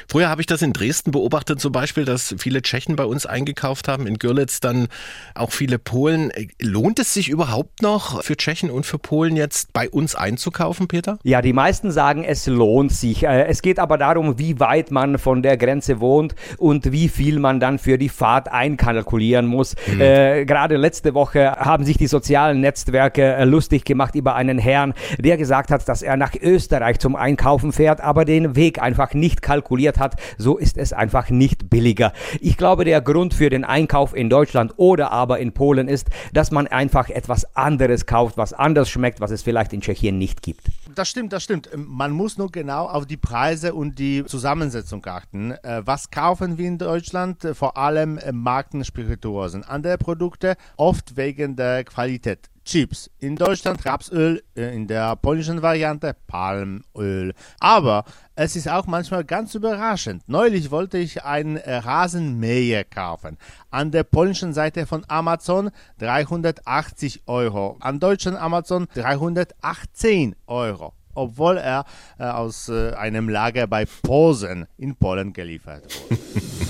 Früher 0.09 0.29
habe 0.29 0.41
ich 0.41 0.47
das 0.47 0.63
in 0.63 0.73
Dresden 0.73 1.11
beobachtet, 1.11 1.61
zum 1.61 1.73
Beispiel, 1.73 2.05
dass 2.05 2.35
viele 2.39 2.63
Tschechen 2.63 2.97
bei 2.97 3.05
uns 3.05 3.27
eingekauft 3.27 3.89
haben, 3.89 4.07
in 4.07 4.19
Görlitz 4.19 4.61
dann 4.61 4.89
auch 5.35 5.53
viele 5.53 5.79
Polen. 5.79 6.33
Lohnt 6.61 6.99
es 6.99 7.15
sich 7.15 7.29
überhaupt 7.29 7.83
noch 7.83 8.23
für 8.23 8.37
Tschechen 8.37 8.71
und 8.71 8.87
für 8.87 8.99
Polen 8.99 9.37
jetzt 9.37 9.73
bei 9.73 9.89
uns 9.89 10.15
einzukaufen, 10.15 10.89
Peter? 10.89 11.19
Ja, 11.23 11.43
die 11.43 11.53
meisten 11.53 11.91
sagen, 11.91 12.25
es 12.25 12.47
lohnt 12.47 12.93
sich. 12.93 13.25
Äh, 13.25 13.47
es 13.47 13.63
geht 13.63 13.79
aber 13.79 13.99
darum, 13.99 14.39
wie 14.39 14.61
weit 14.61 14.91
man 14.91 15.19
von 15.19 15.43
der 15.43 15.57
Grenze 15.57 16.01
wohnt 16.01 16.35
und 16.59 16.93
wie 16.93 17.09
viel 17.09 17.39
man 17.39 17.61
dann 17.61 17.79
für 17.79 17.99
die 17.99 18.09
Fahrt 18.09 18.51
einkalkulieren 18.51 19.47
muss. 19.47 19.77
Mhm. 19.87 20.01
Äh, 20.01 20.45
gerade 20.45 20.77
letzte 20.77 21.15
Woche 21.15 21.53
haben 21.53 21.85
sich 21.85 21.97
die 21.97 22.07
sozialen 22.07 22.61
Netzwerke 22.61 23.35
äh, 23.35 23.45
lustig 23.45 23.85
gemacht 23.85 24.15
über 24.15 24.35
einen 24.35 24.59
Herrn, 24.59 24.95
der 25.19 25.37
gesagt 25.37 25.71
hat, 25.71 25.89
dass 25.89 26.03
er 26.03 26.17
nach 26.17 26.35
Österreich 26.41 26.99
zum 26.99 27.17
Einkaufen 27.17 27.73
fährt, 27.73 28.01
aber 28.01 28.25
den 28.25 28.57
Weg 28.57 28.81
einfach 28.81 29.15
nicht 29.15 29.43
kalkuliert 29.43 29.70
hat. 29.71 30.17
So 30.39 30.59
ist 30.59 30.77
es 30.77 30.93
einfach 30.93 31.31
nicht 31.31 31.71
billiger. 31.71 32.12
Ich 32.41 32.57
glaube, 32.57 32.85
der 32.85 33.00
Grund 33.00 33.35
für 33.35 33.50
den 33.50 33.65
Einkauf 33.65 34.15
in 34.15 34.29
Deutschland 34.29 34.75
oder 34.77 35.12
aber 35.12 35.39
in 35.39 35.53
Polen 35.53 35.89
ist, 35.89 36.09
dass 36.33 36.50
man 36.50 36.67
einfach 36.67 37.09
etwas 37.09 37.57
anderes 37.57 38.07
kauft, 38.07 38.37
was 38.37 38.53
anders 38.53 38.91
schmeckt, 38.91 39.21
was 39.21 39.31
es 39.31 39.43
vielleicht 39.43 39.73
in 39.73 39.81
Tschechien 39.81 40.19
nicht 40.19 40.43
gibt. 40.43 40.62
Das 40.95 41.09
stimmt, 41.09 41.33
das 41.33 41.45
stimmt. 41.45 41.71
Man 41.77 42.11
muss 42.11 42.37
nur 42.37 42.50
genau 42.50 42.87
auf 42.87 43.07
die 43.07 43.17
Preise 43.17 43.75
und 43.75 43.99
die 43.99 44.25
Zusammensetzung 44.25 45.05
achten. 45.07 45.53
Äh, 45.53 45.83
was 45.85 46.11
kaufen 46.11 46.59
wir 46.59 46.67
in 46.67 46.79
Deutschland? 46.79 47.47
Vor 47.53 47.77
allem 47.77 48.19
Markenspirituosen. 48.33 49.65
Andere 49.65 49.99
Produkte, 49.99 50.57
oft 50.77 51.17
wegen 51.17 51.57
der 51.57 51.85
Qualität. 51.85 52.50
Chips. 52.65 53.11
In 53.19 53.37
Deutschland 53.37 53.85
Rapsöl, 53.85 54.43
äh, 54.55 54.75
in 54.75 54.87
der 54.87 55.17
polnischen 55.17 55.62
Variante 55.62 56.15
Palmöl. 56.27 57.35
Aber 57.59 58.05
es 58.42 58.56
ist 58.56 58.70
auch 58.70 58.87
manchmal 58.87 59.23
ganz 59.23 59.54
überraschend. 59.54 60.23
Neulich 60.26 60.70
wollte 60.70 60.97
ich 60.97 61.25
einen 61.25 61.59
Rasenmäher 61.59 62.85
kaufen. 62.85 63.37
An 63.70 63.90
der 63.90 64.02
polnischen 64.02 64.54
Seite 64.54 64.87
von 64.87 65.04
Amazon 65.09 65.70
380 65.99 67.25
Euro. 67.26 67.76
An 67.80 68.00
deutschen 68.00 68.37
Amazon 68.37 68.88
318 68.94 70.37
Euro 70.47 70.94
obwohl 71.12 71.59
er 71.59 71.85
äh, 72.18 72.25
aus 72.25 72.68
äh, 72.68 72.92
einem 72.92 73.28
Lager 73.28 73.66
bei 73.66 73.85
Posen 73.85 74.66
in 74.78 74.94
Polen 74.94 75.32
geliefert 75.35 75.82
wurde. 76.09 76.20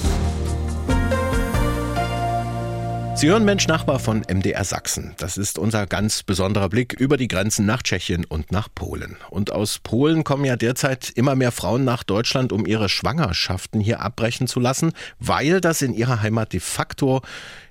Sie 3.21 3.29
hören 3.29 3.45
Mensch 3.45 3.69
Nachbar 3.69 3.99
von 3.99 4.23
MDR 4.27 4.65
Sachsen. 4.65 5.13
Das 5.19 5.37
ist 5.37 5.59
unser 5.59 5.87
ganz 5.87 6.23
besonderer 6.23 6.71
Blick 6.71 6.95
über 6.95 7.19
die 7.19 7.29
Grenzen 7.29 7.67
nach 7.67 7.83
Tschechien 7.83 8.25
und 8.25 8.51
nach 8.51 8.71
Polen. 8.75 9.19
Und 9.29 9.53
aus 9.53 9.79
Polen 9.79 10.25
kommen 10.25 10.47
ja 10.47 10.57
derzeit 10.57 11.11
immer 11.11 11.35
mehr 11.35 11.53
Frauen 11.53 11.85
nach 11.85 12.03
Deutschland, 12.03 12.51
um 12.51 12.65
ihre 12.65 12.89
Schwangerschaften 12.89 13.79
hier 13.79 14.01
abbrechen 14.01 14.47
zu 14.47 14.59
lassen, 14.59 14.95
weil 15.19 15.61
das 15.61 15.83
in 15.83 15.93
ihrer 15.93 16.23
Heimat 16.23 16.55
de 16.55 16.61
facto 16.61 17.21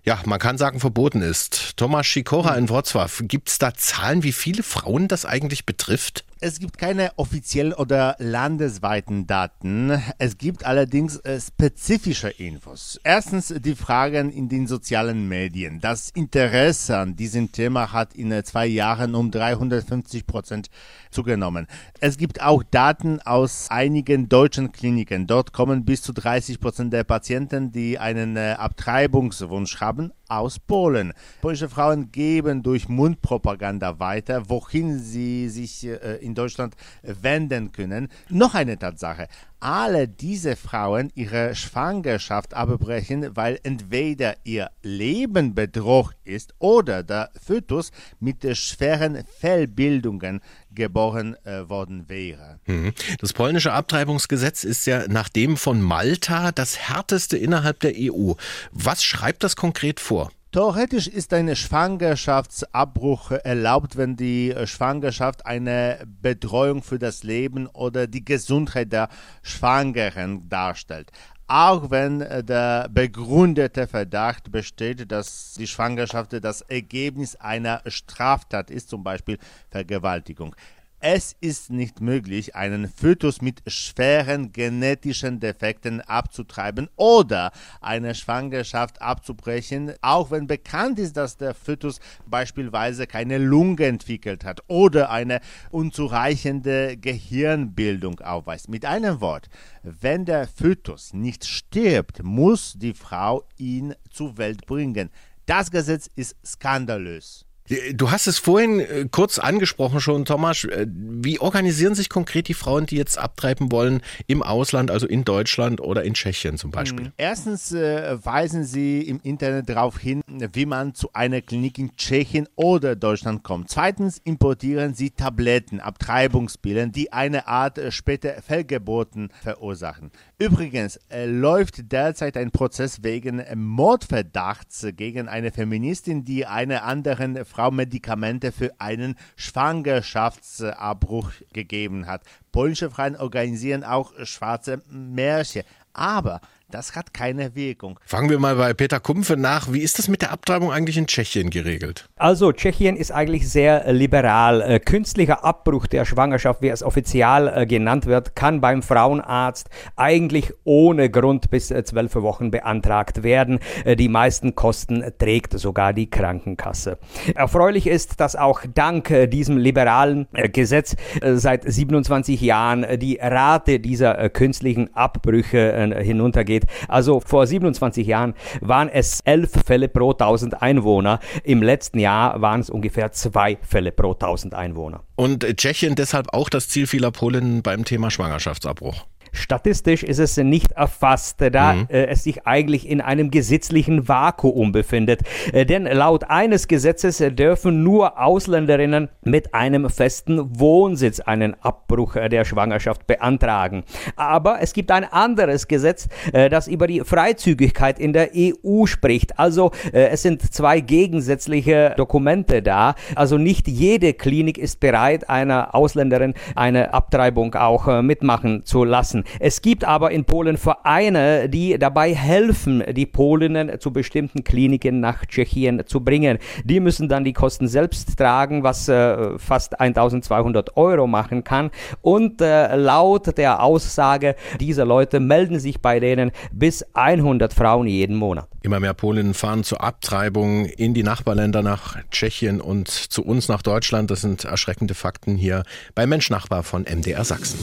ja, 0.03 0.19
man 0.25 0.39
kann 0.39 0.59
sagen, 0.59 0.79
verboten 0.79 1.23
ist. 1.23 1.77
Thomas 1.77 2.05
Schikora 2.05 2.55
in 2.55 2.69
Wrocław, 2.69 3.23
gibt 3.27 3.49
es 3.49 3.57
da 3.57 3.73
Zahlen, 3.73 4.21
wie 4.21 4.31
viele 4.31 4.61
Frauen 4.63 5.07
das 5.07 5.25
eigentlich 5.25 5.65
betrifft? 5.65 6.25
Es 6.41 6.59
gibt 6.59 6.77
keine 6.77 7.11
offiziellen 7.17 7.73
oder 7.73 8.15
landesweiten 8.17 9.27
Daten. 9.27 10.01
Es 10.19 10.37
gibt 10.37 10.65
allerdings 10.65 11.17
äh, 11.17 11.37
spezifische 11.37 12.29
Infos. 12.29 12.97
Erstens 13.03 13.53
die 13.57 13.75
Fragen 13.75 14.31
in 14.31 14.47
den 14.47 14.65
sozialen 14.65 15.27
Medien. 15.27 15.81
Das 15.81 16.11
Interesse 16.11 16.97
an 16.97 17.17
diesem 17.17 17.51
Thema 17.51 17.91
hat 17.91 18.13
in 18.13 18.31
äh, 18.31 18.41
zwei 18.45 18.67
Jahren 18.67 19.15
um 19.15 19.31
350 19.31 20.25
Prozent 20.25 20.69
zugenommen. 21.11 21.67
Es 21.99 22.17
gibt 22.17 22.41
auch 22.41 22.63
Daten 22.63 23.21
aus 23.21 23.67
einigen 23.69 24.29
deutschen 24.29 24.71
Kliniken. 24.71 25.27
Dort 25.27 25.53
kommen 25.53 25.85
bis 25.85 26.01
zu 26.01 26.13
30 26.13 26.59
Prozent 26.59 26.93
der 26.93 27.03
Patienten, 27.03 27.71
die 27.71 27.99
einen 27.99 28.37
äh, 28.37 28.55
Abtreibungswunsch 28.57 29.79
haben, 29.81 30.11
aus 30.29 30.59
Polen. 30.59 31.13
Polnische 31.41 31.69
Frauen 31.69 32.11
geben 32.11 32.63
durch 32.63 32.87
Mundpropaganda 32.87 33.99
weiter, 33.99 34.49
wohin 34.49 34.99
sie 34.99 35.49
sich 35.49 35.85
äh, 35.85 36.17
in 36.17 36.35
Deutschland 36.35 36.75
wenden 37.01 37.71
können. 37.71 38.09
Noch 38.29 38.53
eine 38.53 38.77
Tatsache. 38.77 39.27
Alle 39.59 40.07
diese 40.07 40.55
Frauen 40.55 41.11
ihre 41.15 41.53
Schwangerschaft 41.53 42.53
abbrechen, 42.53 43.35
weil 43.35 43.59
entweder 43.63 44.35
ihr 44.45 44.69
Leben 44.83 45.53
bedroht 45.53 46.15
ist 46.23 46.53
oder 46.59 47.03
der 47.03 47.29
Fötus 47.41 47.91
mit 48.19 48.45
schweren 48.55 49.23
Fehlbildungen 49.39 50.39
geboren 50.79 51.35
äh, 51.43 51.69
worden 51.69 52.05
wäre. 52.07 52.59
Mhm. 52.65 52.93
Das 53.19 53.33
polnische 53.33 53.73
Abtreibungsgesetz 53.73 54.63
ist 54.63 54.87
ja 54.87 55.07
nach 55.07 55.29
dem 55.29 55.57
von 55.57 55.81
Malta 55.81 56.51
das 56.51 56.79
härteste 56.79 57.37
innerhalb 57.37 57.79
der 57.81 57.93
EU. 57.95 58.33
Was 58.71 59.03
schreibt 59.03 59.43
das 59.43 59.55
konkret 59.55 59.99
vor? 59.99 60.31
Theoretisch 60.51 61.05
ist 61.05 61.31
ein 61.33 61.55
Schwangerschaftsabbruch 61.55 63.29
erlaubt, 63.29 63.97
wenn 63.97 64.15
die 64.15 64.55
Schwangerschaft 64.65 65.45
eine 65.45 65.99
Betreuung 66.23 66.81
für 66.81 66.97
das 66.97 67.21
Leben 67.21 67.67
oder 67.67 68.07
die 68.07 68.25
Gesundheit 68.25 68.91
der 68.91 69.09
Schwangeren 69.43 70.49
darstellt. 70.49 71.11
Auch 71.51 71.89
wenn 71.89 72.19
der 72.19 72.87
begründete 72.91 73.87
Verdacht 73.87 74.51
besteht, 74.51 75.11
dass 75.11 75.55
die 75.55 75.65
Schwangerschaft 75.65 76.31
das 76.43 76.61
Ergebnis 76.61 77.35
einer 77.37 77.81
Straftat 77.87 78.69
ist, 78.69 78.87
zum 78.87 79.03
Beispiel 79.03 79.39
Vergewaltigung. 79.71 80.55
Es 81.01 81.33
ist 81.39 81.69
nicht 81.69 82.01
möglich, 82.01 82.57
einen 82.57 82.89
Fötus 82.89 83.41
mit 83.41 83.61
schweren 83.67 84.51
genetischen 84.51 85.39
Defekten 85.39 86.01
abzutreiben 86.01 86.89
oder 86.97 87.53
eine 87.79 88.13
Schwangerschaft 88.13 89.01
abzubrechen, 89.01 89.93
auch 90.01 90.29
wenn 90.29 90.45
bekannt 90.45 90.99
ist, 90.99 91.15
dass 91.15 91.37
der 91.37 91.53
Fötus 91.53 92.01
beispielsweise 92.25 93.07
keine 93.07 93.37
Lunge 93.37 93.85
entwickelt 93.85 94.43
hat 94.43 94.61
oder 94.67 95.09
eine 95.09 95.39
unzureichende 95.71 96.97
Gehirnbildung 96.97 98.19
aufweist. 98.19 98.67
Mit 98.67 98.83
einem 98.83 99.21
Wort, 99.21 99.47
wenn 99.83 100.25
der 100.25 100.49
Fötus 100.49 101.13
nicht 101.13 101.45
stirbt, 101.45 102.23
muss 102.23 102.73
die 102.77 102.93
Frau 102.93 103.47
ihn 103.55 103.95
zur 104.11 104.37
Welt 104.37 104.65
bringen. 104.65 105.11
Das 105.45 105.71
Gesetz 105.71 106.09
ist 106.13 106.35
skandalös. 106.45 107.45
Du 107.93 108.09
hast 108.09 108.25
es 108.25 108.39
vorhin 108.39 108.79
äh, 108.79 109.07
kurz 109.11 109.37
angesprochen 109.37 109.99
schon, 110.01 110.25
Thomas. 110.25 110.63
Äh, 110.63 110.87
wie 110.89 111.39
organisieren 111.39 111.93
sich 111.93 112.09
konkret 112.09 112.47
die 112.47 112.55
Frauen, 112.55 112.87
die 112.87 112.95
jetzt 112.95 113.19
abtreiben 113.19 113.71
wollen 113.71 114.01
im 114.25 114.41
Ausland, 114.41 114.89
also 114.89 115.05
in 115.05 115.23
Deutschland 115.23 115.79
oder 115.79 116.03
in 116.03 116.15
Tschechien 116.15 116.57
zum 116.57 116.71
Beispiel? 116.71 117.05
Hm, 117.05 117.13
erstens 117.17 117.71
äh, 117.71 118.17
weisen 118.25 118.63
sie 118.63 119.01
im 119.01 119.19
Internet 119.21 119.69
darauf 119.69 119.99
hin, 119.99 120.23
wie 120.53 120.65
man 120.65 120.95
zu 120.95 121.13
einer 121.13 121.41
Klinik 121.41 121.77
in 121.77 121.95
Tschechien 121.95 122.47
oder 122.55 122.95
Deutschland 122.95 123.43
kommt. 123.43 123.69
Zweitens 123.69 124.17
importieren 124.23 124.95
sie 124.95 125.11
Tabletten, 125.11 125.79
Abtreibungspillen, 125.79 126.91
die 126.91 127.13
eine 127.13 127.47
Art 127.47 127.77
äh, 127.77 127.91
später 127.91 128.41
Fehlgeburten 128.41 129.29
verursachen. 129.43 130.09
Übrigens 130.39 130.99
äh, 131.09 131.27
läuft 131.27 131.91
derzeit 131.91 132.35
ein 132.35 132.49
Prozess 132.49 133.03
wegen 133.03 133.43
Mordverdachts 133.53 134.87
gegen 134.95 135.27
eine 135.27 135.51
Feministin, 135.51 136.25
die 136.25 136.47
einer 136.47 136.83
anderen 136.83 137.45
Frau 137.45 137.58
Frau 137.59 137.71
Medikamente 137.71 138.53
für 138.53 138.71
einen 138.79 139.17
Schwangerschaftsabbruch 139.35 141.29
gegeben 141.51 142.07
hat. 142.07 142.21
Polnische 142.53 142.89
Frauen 142.89 143.17
organisieren 143.17 143.83
auch 143.83 144.13
schwarze 144.23 144.81
Märsche. 144.89 145.65
Aber 145.91 146.39
das 146.71 146.95
hat 146.95 147.13
keine 147.13 147.55
Wirkung. 147.55 147.99
Fangen 148.05 148.29
wir 148.29 148.39
mal 148.39 148.55
bei 148.55 148.73
Peter 148.73 148.99
Kumpfe 148.99 149.37
nach. 149.37 149.73
Wie 149.73 149.79
ist 149.79 149.97
das 149.97 150.07
mit 150.07 150.21
der 150.21 150.31
Abtreibung 150.31 150.71
eigentlich 150.71 150.97
in 150.97 151.07
Tschechien 151.07 151.49
geregelt? 151.49 152.07
Also, 152.15 152.51
Tschechien 152.51 152.95
ist 152.95 153.11
eigentlich 153.11 153.49
sehr 153.49 153.91
liberal. 153.91 154.61
Äh, 154.61 154.79
künstlicher 154.79 155.43
Abbruch 155.43 155.87
der 155.87 156.05
Schwangerschaft, 156.05 156.61
wie 156.61 156.69
es 156.69 156.83
offiziell 156.83 157.47
äh, 157.47 157.65
genannt 157.65 158.05
wird, 158.05 158.35
kann 158.35 158.61
beim 158.61 158.83
Frauenarzt 158.83 159.69
eigentlich 159.95 160.53
ohne 160.63 161.09
Grund 161.09 161.49
bis 161.49 161.71
äh, 161.71 161.83
zwölf 161.83 162.15
Wochen 162.15 162.51
beantragt 162.51 163.23
werden. 163.23 163.59
Die 163.85 164.09
meisten 164.09 164.55
Kosten 164.55 165.03
trägt 165.17 165.57
sogar 165.57 165.93
die 165.93 166.09
Krankenkasse. 166.09 166.97
Erfreulich 167.35 167.87
ist, 167.87 168.19
dass 168.19 168.35
auch 168.35 168.61
dank 168.73 169.13
diesem 169.29 169.57
liberalen 169.57 170.27
Gesetz 170.51 170.95
seit 171.21 171.71
27 171.71 172.41
Jahren 172.41 172.85
die 172.99 173.19
Rate 173.21 173.79
dieser 173.79 174.29
künstlichen 174.29 174.95
Abbrüche 174.95 176.01
hinuntergeht 176.01 176.58
geht. 176.59 176.69
Also 176.87 177.19
vor 177.19 177.47
27 177.47 178.05
Jahren 178.05 178.33
waren 178.61 178.89
es 178.89 179.21
elf 179.21 179.51
Fälle 179.65 179.87
pro 179.87 180.11
1000 180.11 180.61
Einwohner. 180.61 181.19
Im 181.43 181.61
letzten 181.61 181.99
Jahr 181.99 182.41
waren 182.41 182.61
es 182.61 182.69
ungefähr 182.69 183.11
zwei 183.11 183.57
Fälle 183.61 183.91
pro 183.91 184.13
1000 184.13 184.53
Einwohner. 184.53 185.03
Und 185.15 185.45
Tschechien 185.57 185.95
deshalb 185.95 186.33
auch 186.33 186.49
das 186.49 186.69
Ziel 186.69 186.87
vieler 186.87 187.11
Polen 187.11 187.61
beim 187.61 187.85
Thema 187.85 188.11
Schwangerschaftsabbruch. 188.11 189.05
Statistisch 189.31 190.03
ist 190.03 190.19
es 190.19 190.37
nicht 190.37 190.71
erfasst, 190.73 191.37
da 191.51 191.73
mhm. 191.73 191.87
äh, 191.89 192.05
es 192.07 192.23
sich 192.23 192.45
eigentlich 192.45 192.87
in 192.87 193.01
einem 193.01 193.31
gesetzlichen 193.31 194.07
Vakuum 194.07 194.71
befindet. 194.71 195.21
Äh, 195.53 195.65
denn 195.65 195.85
laut 195.85 196.25
eines 196.29 196.67
Gesetzes 196.67 197.17
dürfen 197.17 197.83
nur 197.83 198.19
Ausländerinnen 198.19 199.09
mit 199.23 199.53
einem 199.53 199.89
festen 199.89 200.59
Wohnsitz 200.59 201.19
einen 201.19 201.55
Abbruch 201.61 202.15
äh, 202.15 202.29
der 202.29 202.45
Schwangerschaft 202.45 203.07
beantragen. 203.07 203.83
Aber 204.15 204.61
es 204.61 204.73
gibt 204.73 204.91
ein 204.91 205.03
anderes 205.03 205.67
Gesetz, 205.67 206.07
äh, 206.33 206.49
das 206.49 206.67
über 206.67 206.87
die 206.87 207.01
Freizügigkeit 207.01 207.99
in 207.99 208.13
der 208.13 208.29
EU 208.35 208.85
spricht. 208.85 209.39
Also 209.39 209.71
äh, 209.93 210.07
es 210.09 210.21
sind 210.21 210.41
zwei 210.53 210.79
gegensätzliche 210.79 211.93
Dokumente 211.97 212.61
da. 212.61 212.95
Also 213.15 213.37
nicht 213.37 213.67
jede 213.67 214.13
Klinik 214.13 214.57
ist 214.57 214.79
bereit, 214.79 215.29
einer 215.29 215.75
Ausländerin 215.75 216.33
eine 216.55 216.93
Abtreibung 216.93 217.55
auch 217.55 218.01
mitmachen 218.01 218.65
zu 218.65 218.83
lassen. 218.83 219.18
Es 219.39 219.61
gibt 219.61 219.83
aber 219.83 220.11
in 220.11 220.25
Polen 220.25 220.57
Vereine, 220.57 221.49
die 221.49 221.77
dabei 221.77 222.13
helfen, 222.13 222.83
die 222.91 223.05
Polinnen 223.05 223.79
zu 223.79 223.91
bestimmten 223.91 224.43
Kliniken 224.43 224.99
nach 224.99 225.25
Tschechien 225.25 225.83
zu 225.85 226.01
bringen. 226.01 226.37
Die 226.63 226.79
müssen 226.79 227.09
dann 227.09 227.23
die 227.23 227.33
Kosten 227.33 227.67
selbst 227.67 228.17
tragen, 228.17 228.63
was 228.63 228.87
äh, 228.89 229.37
fast 229.37 229.79
1200 229.79 230.77
Euro 230.77 231.07
machen 231.07 231.43
kann. 231.43 231.71
Und 232.01 232.41
äh, 232.41 232.75
laut 232.75 233.37
der 233.37 233.63
Aussage 233.63 234.35
dieser 234.59 234.85
Leute 234.85 235.19
melden 235.19 235.59
sich 235.59 235.81
bei 235.81 235.99
denen 235.99 236.31
bis 236.51 236.85
100 236.93 237.53
Frauen 237.53 237.87
jeden 237.87 238.15
Monat. 238.15 238.47
Immer 238.61 238.79
mehr 238.79 238.93
Polinnen 238.93 239.33
fahren 239.33 239.63
zur 239.63 239.81
Abtreibung 239.83 240.65
in 240.65 240.93
die 240.93 241.03
Nachbarländer 241.03 241.61
nach 241.61 241.97
Tschechien 242.11 242.59
und 242.59 242.89
zu 242.89 243.23
uns 243.23 243.47
nach 243.47 243.61
Deutschland. 243.61 244.11
Das 244.11 244.21
sind 244.21 244.43
erschreckende 244.43 244.95
Fakten 244.95 245.37
hier 245.37 245.63
bei 245.95 246.05
Mensch 246.05 246.29
Nachbar 246.29 246.63
von 246.63 246.83
MDR 246.83 247.23
Sachsen. 247.23 247.59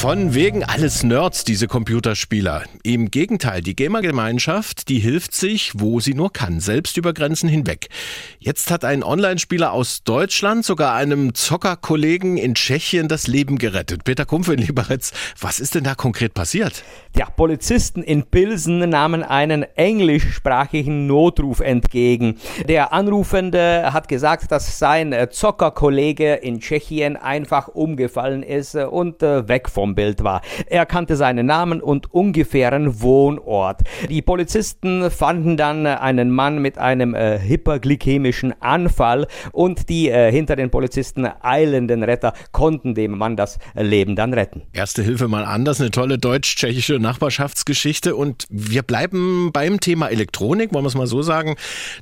Von 0.00 0.32
wegen 0.34 0.64
alles 0.64 1.02
Nerds, 1.02 1.44
diese 1.44 1.68
Computerspieler. 1.68 2.62
Im 2.82 3.10
Gegenteil, 3.10 3.60
die 3.60 3.76
Gamer-Gemeinschaft, 3.76 4.88
die 4.88 4.98
hilft 4.98 5.34
sich, 5.34 5.72
wo 5.74 6.00
sie 6.00 6.14
nur 6.14 6.32
kann, 6.32 6.58
selbst 6.60 6.96
über 6.96 7.12
Grenzen 7.12 7.50
hinweg. 7.50 7.88
Jetzt 8.38 8.70
hat 8.70 8.82
ein 8.86 9.04
Online-Spieler 9.04 9.74
aus 9.74 10.02
Deutschland 10.02 10.64
sogar 10.64 10.94
einem 10.94 11.34
Zockerkollegen 11.34 12.38
in 12.38 12.54
Tschechien 12.54 13.08
das 13.08 13.26
Leben 13.26 13.58
gerettet. 13.58 14.04
Peter 14.04 14.24
Kumpf 14.24 14.48
in 14.48 14.58
Liberec, 14.66 15.02
was 15.38 15.60
ist 15.60 15.74
denn 15.74 15.84
da 15.84 15.94
konkret 15.94 16.32
passiert? 16.32 16.82
Ja, 17.14 17.26
Polizisten 17.26 18.02
in 18.02 18.22
Pilsen 18.22 18.78
nahmen 18.88 19.22
einen 19.22 19.64
englischsprachigen 19.64 21.08
Notruf 21.08 21.60
entgegen. 21.60 22.38
Der 22.66 22.94
Anrufende 22.94 23.92
hat 23.92 24.08
gesagt, 24.08 24.50
dass 24.50 24.78
sein 24.78 25.14
Zockerkollege 25.30 26.36
in 26.36 26.60
Tschechien 26.60 27.18
einfach 27.18 27.68
umgefallen 27.68 28.42
ist 28.42 28.76
und 28.76 29.22
äh, 29.22 29.46
weg 29.46 29.68
vom 29.68 29.89
Bild 29.94 30.24
war. 30.24 30.42
Er 30.66 30.86
kannte 30.86 31.16
seinen 31.16 31.46
Namen 31.46 31.80
und 31.80 32.12
ungefähren 32.12 33.00
Wohnort. 33.00 33.82
Die 34.08 34.22
Polizisten 34.22 35.10
fanden 35.10 35.56
dann 35.56 35.86
einen 35.86 36.30
Mann 36.30 36.60
mit 36.60 36.78
einem 36.78 37.14
äh, 37.14 37.38
hyperglykämischen 37.40 38.54
Anfall 38.60 39.26
und 39.52 39.88
die 39.88 40.08
äh, 40.08 40.30
hinter 40.30 40.56
den 40.56 40.70
Polizisten 40.70 41.28
eilenden 41.42 42.02
Retter 42.02 42.32
konnten 42.52 42.94
dem 42.94 43.16
Mann 43.16 43.36
das 43.36 43.58
Leben 43.74 44.16
dann 44.16 44.34
retten. 44.34 44.62
Erste 44.72 45.02
Hilfe 45.02 45.28
mal 45.28 45.44
anders, 45.44 45.80
eine 45.80 45.90
tolle 45.90 46.18
deutsch-tschechische 46.18 46.98
Nachbarschaftsgeschichte 46.98 48.16
und 48.16 48.46
wir 48.50 48.82
bleiben 48.82 49.50
beim 49.52 49.80
Thema 49.80 50.08
Elektronik, 50.08 50.72
wollen 50.72 50.84
wir 50.84 50.88
es 50.88 50.94
mal 50.94 51.06
so 51.06 51.22
sagen. 51.22 51.56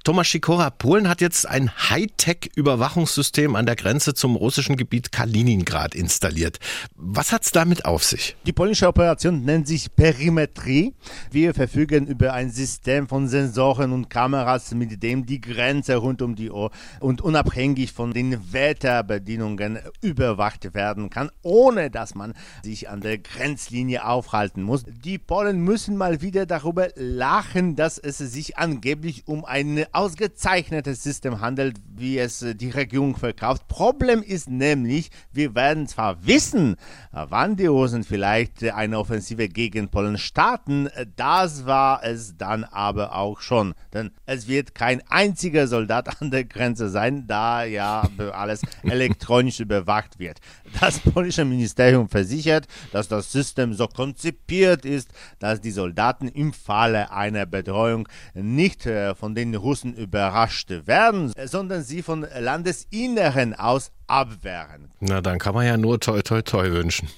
Thomas 0.04 0.26
Schikora, 0.26 0.70
Polen 0.70 1.08
hat 1.08 1.20
jetzt 1.20 1.48
ein 1.48 1.70
Hightech-Überwachungssystem 1.90 3.56
an 3.56 3.66
der 3.66 3.76
Grenze 3.76 4.14
zum 4.14 4.36
russischen 4.36 4.76
Gebiet 4.76 5.12
Kaliningrad 5.12 5.94
installiert. 5.94 6.58
Was 6.96 7.32
hat's 7.32 7.52
damit 7.52 7.77
damit 7.78 7.84
auf 7.84 8.04
sich? 8.04 8.36
Die 8.46 8.52
polnische 8.52 8.88
Operation 8.88 9.44
nennt 9.44 9.66
sich 9.66 9.94
Perimetrie. 9.94 10.94
Wir 11.30 11.54
verfügen 11.54 12.06
über 12.06 12.32
ein 12.32 12.50
System 12.50 13.08
von 13.08 13.28
Sensoren 13.28 13.92
und 13.92 14.10
Kameras, 14.10 14.72
mit 14.74 15.02
dem 15.02 15.26
die 15.26 15.40
Grenze 15.40 15.96
rund 15.96 16.22
um 16.22 16.34
die 16.34 16.50
Uhr 16.50 16.70
und 17.00 17.20
unabhängig 17.20 17.92
von 17.92 18.12
den 18.12 18.52
Wetterbedingungen 18.52 19.78
überwacht 20.00 20.74
werden 20.74 21.10
kann, 21.10 21.30
ohne 21.42 21.90
dass 21.90 22.14
man 22.14 22.34
sich 22.62 22.88
an 22.88 23.00
der 23.00 23.18
Grenzlinie 23.18 24.04
aufhalten 24.04 24.62
muss. 24.62 24.84
Die 25.04 25.18
Polen 25.18 25.60
müssen 25.60 25.96
mal 25.96 26.20
wieder 26.20 26.46
darüber 26.46 26.88
lachen, 26.96 27.76
dass 27.76 27.98
es 27.98 28.18
sich 28.18 28.58
angeblich 28.58 29.26
um 29.26 29.44
ein 29.44 29.84
ausgezeichnetes 29.92 31.02
System 31.02 31.40
handelt, 31.40 31.76
wie 31.94 32.18
es 32.18 32.44
die 32.54 32.70
Regierung 32.70 33.16
verkauft. 33.16 33.68
Problem 33.68 34.22
ist 34.22 34.48
nämlich, 34.48 35.10
wir 35.32 35.54
werden 35.54 35.86
zwar 35.86 36.26
wissen, 36.26 36.76
wann 37.12 37.56
die 37.56 37.67
Russen 37.70 38.04
vielleicht 38.04 38.64
eine 38.64 38.98
Offensive 38.98 39.48
gegen 39.48 39.88
Polen 39.88 40.18
starten. 40.18 40.88
Das 41.16 41.66
war 41.66 42.04
es 42.04 42.36
dann 42.36 42.64
aber 42.64 43.14
auch 43.14 43.40
schon. 43.40 43.74
Denn 43.92 44.10
es 44.26 44.48
wird 44.48 44.74
kein 44.74 45.02
einziger 45.08 45.66
Soldat 45.66 46.20
an 46.20 46.30
der 46.30 46.44
Grenze 46.44 46.88
sein, 46.88 47.26
da 47.26 47.64
ja 47.64 48.08
alles 48.32 48.62
elektronisch 48.82 49.60
überwacht 49.60 50.18
wird. 50.18 50.38
Das 50.80 51.00
polnische 51.00 51.44
Ministerium 51.44 52.08
versichert, 52.08 52.66
dass 52.92 53.08
das 53.08 53.32
System 53.32 53.74
so 53.74 53.86
konzipiert 53.86 54.84
ist, 54.84 55.10
dass 55.38 55.60
die 55.60 55.70
Soldaten 55.70 56.28
im 56.28 56.52
Falle 56.52 57.10
einer 57.10 57.46
Bedrohung 57.46 58.08
nicht 58.34 58.86
äh, 58.86 59.14
von 59.14 59.34
den 59.34 59.54
Russen 59.54 59.94
überrascht 59.94 60.70
werden, 60.86 61.32
sondern 61.44 61.82
sie 61.82 62.02
von 62.02 62.26
Landesinneren 62.38 63.54
aus 63.54 63.90
abwehren. 64.08 64.90
Na, 65.00 65.20
dann 65.20 65.38
kann 65.38 65.54
man 65.54 65.66
ja 65.66 65.76
nur 65.76 66.00
toi 66.00 66.22
toi 66.22 66.42
toi 66.42 66.70
wünschen. 66.70 67.08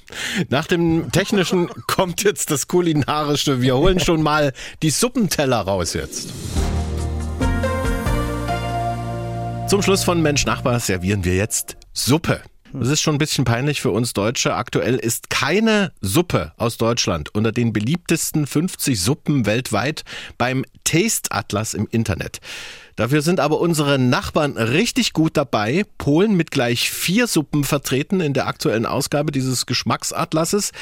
Nach 0.49 0.67
dem 0.67 1.11
Technischen 1.13 1.69
kommt 1.87 2.23
jetzt 2.23 2.51
das 2.51 2.69
Kulinarische. 2.69 3.63
Wir 3.63 3.77
holen 3.77 4.01
schon 4.01 4.23
mal 4.23 4.53
die 4.83 4.91
Suppenteller 4.91 5.61
raus 5.61 5.95
jetzt. 5.95 6.33
Zum 9.69 9.83
Schluss 9.83 10.03
von 10.03 10.21
Mensch 10.21 10.47
Nachbar 10.47 10.81
servieren 10.81 11.25
wir 11.25 11.37
jetzt 11.37 11.77
Suppe. 11.93 12.43
Es 12.79 12.89
ist 12.89 13.01
schon 13.01 13.17
ein 13.17 13.19
bisschen 13.19 13.45
peinlich 13.45 13.81
für 13.81 13.91
uns 13.91 14.13
Deutsche. 14.13 14.55
Aktuell 14.55 14.97
ist 14.97 15.29
keine 15.31 15.93
Suppe 16.01 16.53
aus 16.57 16.77
Deutschland 16.77 17.35
unter 17.35 17.51
den 17.51 17.73
beliebtesten 17.73 18.47
50 18.47 19.01
Suppen 19.01 19.47
weltweit 19.47 20.05
beim 20.39 20.65
Taste 20.85 21.33
Atlas 21.33 21.75
im 21.75 21.89
Internet. 21.91 22.41
Dafür 23.01 23.23
sind 23.23 23.41
aber 23.41 23.61
unsere 23.61 23.99
Nachbarn 23.99 24.59
richtig 24.59 25.15
gut 25.15 25.39
dabei. 25.39 25.87
Polen 25.97 26.37
mit 26.37 26.51
gleich 26.51 26.91
vier 26.91 27.27
Suppen 27.29 27.65
vertreten 27.65 28.21
in 28.21 28.35
der 28.35 28.47
aktuellen 28.47 28.85
Ausgabe 28.85 29.33
dieses 29.33 29.65
Geschmacksatlases. 29.65 30.73